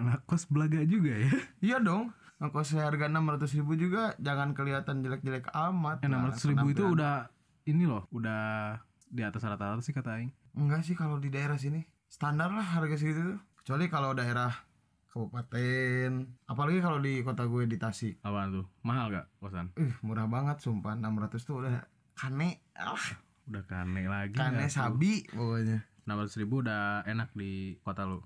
Anak 0.00 0.24
kos 0.24 0.48
belaga 0.48 0.80
juga 0.88 1.12
ya? 1.12 1.32
Iya 1.60 1.76
dong. 1.84 2.16
Ngekos 2.40 2.74
harga 2.74 3.06
600 3.06 3.54
ribu 3.60 3.78
juga 3.78 4.16
jangan 4.18 4.56
kelihatan 4.56 5.04
jelek-jelek 5.04 5.52
amat. 5.52 6.02
Enam 6.02 6.26
Nah, 6.26 6.34
ratus 6.34 6.48
ribu 6.48 6.72
itu 6.72 6.82
udah 6.82 7.30
ini 7.68 7.86
loh 7.86 8.08
udah 8.10 8.80
di 9.06 9.22
atas 9.22 9.44
rata-rata 9.44 9.78
sih 9.84 9.94
kata 9.94 10.18
Aing. 10.18 10.32
Enggak 10.56 10.88
sih 10.88 10.96
kalau 10.96 11.20
di 11.20 11.28
daerah 11.28 11.60
sini. 11.60 11.84
Standar 12.08 12.48
lah 12.48 12.64
harga 12.64 12.96
segitu 12.98 13.36
tuh. 13.36 13.38
Kecuali 13.62 13.86
kalau 13.86 14.16
daerah 14.16 14.50
kabupaten. 15.12 16.10
Apalagi 16.48 16.80
kalau 16.80 16.98
di 17.04 17.20
kota 17.20 17.44
gue 17.44 17.68
di 17.68 17.76
Tasik. 17.76 18.24
Apaan 18.24 18.56
tuh? 18.56 18.66
Mahal 18.80 19.12
gak 19.12 19.26
kosan? 19.38 19.68
Ih 19.76 19.92
murah 20.00 20.24
banget 20.24 20.64
sumpah. 20.64 20.96
600 20.96 21.36
tuh 21.44 21.56
udah 21.60 21.84
kane. 22.16 22.64
Ah. 22.72 23.20
Udah 23.44 23.62
kane 23.68 24.08
lagi 24.08 24.34
kane 24.34 24.72
sabi 24.72 25.28
pokoknya. 25.28 25.84
enam 26.02 26.18
ratus 26.18 26.34
ribu 26.40 26.66
udah 26.66 27.06
enak 27.06 27.30
di 27.36 27.78
kota 27.84 28.08
lu? 28.08 28.24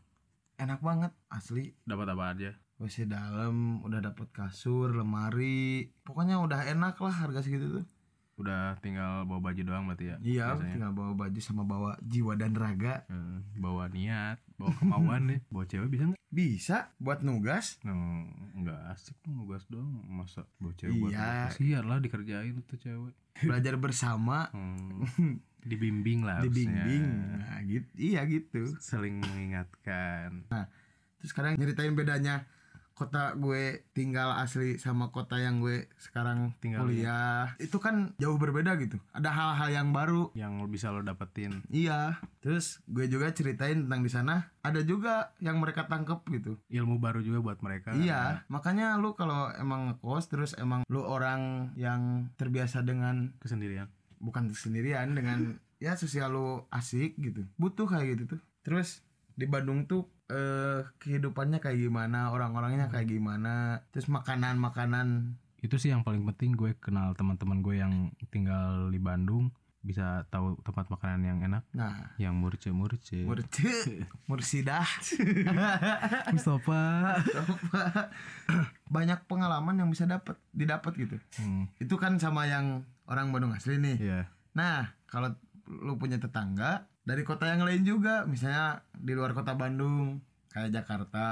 Enak 0.57 0.81
banget 0.81 1.13
asli. 1.29 1.75
Dapat 1.85 2.15
apa 2.15 2.25
aja? 2.33 2.51
WC 2.81 3.09
dalam 3.11 3.85
udah 3.85 4.01
dapat 4.01 4.33
kasur 4.33 4.95
lemari. 4.95 5.93
Pokoknya 6.07 6.41
udah 6.41 6.71
enak 6.71 6.97
lah 7.03 7.13
harga 7.13 7.45
segitu 7.45 7.83
tuh 7.83 7.87
udah 8.37 8.77
tinggal 8.79 9.25
bawa 9.25 9.41
baju 9.43 9.63
doang 9.63 9.85
berarti 9.85 10.07
ya 10.07 10.17
iya 10.21 10.45
biasanya. 10.53 10.73
tinggal 10.73 10.93
bawa 10.93 11.13
baju 11.17 11.41
sama 11.41 11.63
bawa 11.63 11.97
jiwa 12.01 12.33
dan 12.35 12.53
raga. 12.53 13.09
Eh, 13.09 13.41
bawa 13.57 13.89
niat 13.89 14.37
bawa 14.55 14.73
kemauan 14.75 15.23
deh. 15.27 15.41
Bawa 15.53 15.65
cewek 15.65 15.89
bisa 15.89 16.05
nggak? 16.07 16.21
Bisa 16.29 16.77
buat 16.97 17.21
nugas. 17.21 17.81
No, 17.81 17.97
nggak 18.55 18.93
asik 18.93 19.17
tuh 19.21 19.33
nugas 19.33 19.65
doang. 19.67 19.89
Masa 20.07 20.45
bawa 20.57 20.73
cewek 20.75 20.97
buat 20.99 21.11
Iya. 21.11 21.25
nugas 21.25 21.53
Iya 21.59 21.79
lah 21.81 21.99
dikerjain 21.99 22.57
tuh 22.63 22.77
cewek. 22.77 23.15
Belajar 23.39 23.75
bersama. 23.77 24.53
Hmm, 24.53 25.05
dibimbing 25.61 26.21
lah 26.21 26.41
harusnya. 26.41 26.53
dibimbing. 26.53 27.05
Nah 27.41 27.59
gitu 27.65 27.89
iya 27.97 28.21
gitu. 28.25 28.63
Saling 28.79 29.17
mengingatkan. 29.19 30.45
Terus 31.17 31.31
sekarang 31.33 31.57
nyeritain 31.57 31.93
bedanya 31.93 32.45
kota 32.97 33.37
gue 33.37 33.85
tinggal 33.93 34.33
asli 34.41 34.81
sama 34.81 35.13
kota 35.13 35.37
yang 35.37 35.61
gue 35.61 35.85
sekarang 36.01 36.57
Tinggal 36.65 36.89
kuliah. 36.89 37.53
Itu 37.61 37.77
kan 37.77 38.17
jauh 38.17 38.41
berbeda 38.41 38.73
gitu. 38.81 38.97
Ada 39.13 39.29
hal-hal 39.29 39.69
yang 39.69 39.89
baru. 39.93 40.33
Yang 40.33 40.65
bisa 40.73 40.89
lo 40.89 41.05
dapetin. 41.05 41.61
Iya. 41.69 42.17
Terus 42.41 42.81
gue 42.89 43.05
juga 43.05 43.29
ceritain 43.37 43.85
tentang 43.85 44.01
di 44.01 44.09
sana. 44.09 44.49
Ada 44.65 44.81
juga 44.83 45.37
yang 45.45 45.61
mereka 45.61 45.85
tangkep 45.85 46.25
gitu. 46.41 46.57
Ilmu 46.73 46.97
baru 46.97 47.21
juga 47.21 47.45
buat 47.45 47.61
mereka 47.61 47.93
iya. 47.97 48.43
makanya 48.49 48.99
lu 48.99 49.15
kalau 49.15 49.53
emang 49.55 49.93
ngekos 49.93 50.27
terus 50.27 50.53
emang 50.59 50.83
lu 50.89 51.05
orang 51.05 51.71
yang 51.77 52.33
terbiasa 52.41 52.81
dengan 52.81 53.37
kesendirian. 53.39 53.93
Bukan 54.19 54.51
sendirian 54.57 55.13
dengan 55.13 55.61
ya 55.77 55.95
sosial 56.01 56.33
lu 56.33 56.65
asik 56.73 57.21
gitu. 57.21 57.45
Butuh 57.61 57.85
kayak 57.85 58.17
gitu 58.17 58.37
tuh. 58.37 58.41
Terus 58.65 59.05
di 59.37 59.45
Bandung 59.45 59.85
tuh 59.85 60.09
eh 60.27 60.83
kehidupannya 60.99 61.63
kayak 61.63 61.79
gimana 61.79 62.35
orang-orangnya 62.35 62.91
kayak 62.91 63.07
gimana 63.07 63.87
terus 63.95 64.11
makanan 64.11 64.59
makanan 64.59 65.39
itu 65.63 65.79
sih 65.79 65.95
yang 65.95 66.03
paling 66.03 66.27
penting 66.35 66.59
gue 66.59 66.75
kenal 66.83 67.15
teman-teman 67.15 67.63
gue 67.63 67.79
yang 67.79 68.11
tinggal 68.31 68.91
di 68.91 68.99
Bandung 68.99 69.55
bisa 69.87 70.27
tahu 70.35 70.59
tempat 70.67 70.91
makanan 70.91 71.23
yang 71.23 71.39
enak. 71.47 71.63
Nah. 71.71 72.11
Yang 72.19 72.35
murce 72.35 72.71
murce. 72.75 73.23
Murce. 73.23 74.03
Mursidah. 74.29 74.83
Mustafa. 76.35 76.83
Banyak 78.95 79.31
pengalaman 79.31 79.79
yang 79.79 79.89
bisa 79.95 80.11
dapat 80.11 80.35
didapat 80.51 80.93
gitu. 80.99 81.17
Hmm, 81.39 81.71
itu 81.79 81.95
kan 81.95 82.19
sama 82.19 82.51
yang 82.51 82.83
orang 83.07 83.31
Bandung 83.31 83.55
asli 83.55 83.79
nih. 83.79 83.97
Iya. 84.03 84.21
Nah, 84.59 84.91
kalau 85.07 85.31
lu 85.71 85.95
punya 85.95 86.19
tetangga 86.19 86.91
dari 87.07 87.23
kota 87.23 87.47
yang 87.47 87.63
lain 87.63 87.83
juga, 87.83 88.27
misalnya 88.27 88.83
di 88.93 89.15
luar 89.15 89.31
kota 89.31 89.55
Bandung, 89.55 90.19
kayak 90.51 90.75
Jakarta, 90.75 91.27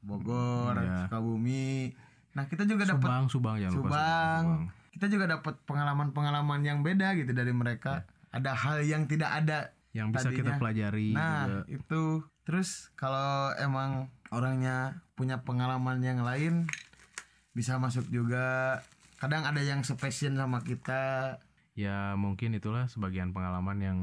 Bogor, 0.00 0.74
Iya. 0.74 1.04
Sukabumi. 1.04 1.92
Nah, 2.32 2.46
kita 2.46 2.64
juga 2.64 2.86
dapat 2.86 3.04
Subang 3.04 3.24
Subang 3.28 3.56
ya 3.58 3.68
lupa 3.68 3.84
Subang. 3.84 4.44
Kita 4.90 5.06
juga 5.06 5.26
dapat 5.28 5.54
pengalaman-pengalaman 5.64 6.60
yang 6.62 6.80
beda 6.80 7.12
gitu 7.14 7.30
dari 7.30 7.50
mereka. 7.50 8.02
Ada 8.30 8.54
hal 8.54 8.82
yang 8.82 9.04
tidak 9.04 9.30
ada. 9.30 9.74
yang 9.90 10.14
bisa 10.14 10.30
kita 10.30 10.54
Tadinya. 10.54 10.60
pelajari 10.62 11.08
Nah, 11.10 11.38
juga 11.42 11.62
itu. 11.68 12.02
Terus 12.46 12.94
kalau 12.94 13.50
emang 13.58 14.06
orangnya 14.30 15.02
punya 15.12 15.42
pengalaman 15.42 15.98
yang 15.98 16.22
lain 16.22 16.70
bisa 17.50 17.74
masuk 17.76 18.06
juga. 18.06 18.78
Kadang 19.18 19.42
ada 19.42 19.58
yang 19.58 19.82
sepassion 19.82 20.38
sama 20.38 20.62
kita. 20.62 21.36
ya 21.74 22.14
mungkin 22.14 22.54
itulah 22.54 22.86
sebagian 22.86 23.34
pengalaman 23.34 23.78
yang 23.80 23.98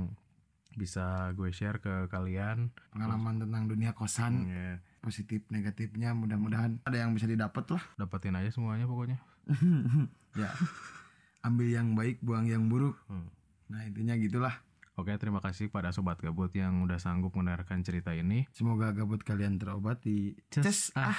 bisa 0.78 1.34
gue 1.34 1.50
share 1.50 1.82
ke 1.82 2.06
kalian. 2.08 2.70
Pengalaman 2.94 3.42
tentang 3.42 3.66
dunia 3.66 3.92
kosan. 3.98 4.46
Ya, 4.46 4.78
positif 5.02 5.42
negatifnya 5.50 6.14
mudah-mudahan 6.14 6.80
ada 6.86 6.98
yang 7.02 7.18
bisa 7.18 7.26
didapat 7.26 7.66
lah. 7.74 7.84
Dapetin 7.98 8.38
aja 8.38 8.54
semuanya 8.54 8.86
pokoknya. 8.86 9.18
Ya. 10.38 10.54
Ambil 11.42 11.74
yang 11.74 11.98
baik 11.98 12.22
buang 12.22 12.46
yang 12.46 12.70
buruk. 12.70 12.94
Hmm. 13.10 13.26
nah 13.74 13.82
intinya 13.82 14.14
gitulah. 14.22 14.54
Oke, 14.94 15.10
terima 15.18 15.42
kasih 15.42 15.74
pada 15.74 15.90
sobat 15.90 16.22
gabut 16.22 16.54
yang 16.54 16.86
udah 16.86 17.02
sanggup 17.02 17.34
mendengarkan 17.34 17.82
cerita 17.82 18.14
ini. 18.14 18.46
semoga 18.54 18.94
gabut 18.94 19.26
kalian 19.26 19.58
terobati 19.58 20.38
Ces, 20.54 20.62
Ces, 20.62 20.80
ah 20.94 21.18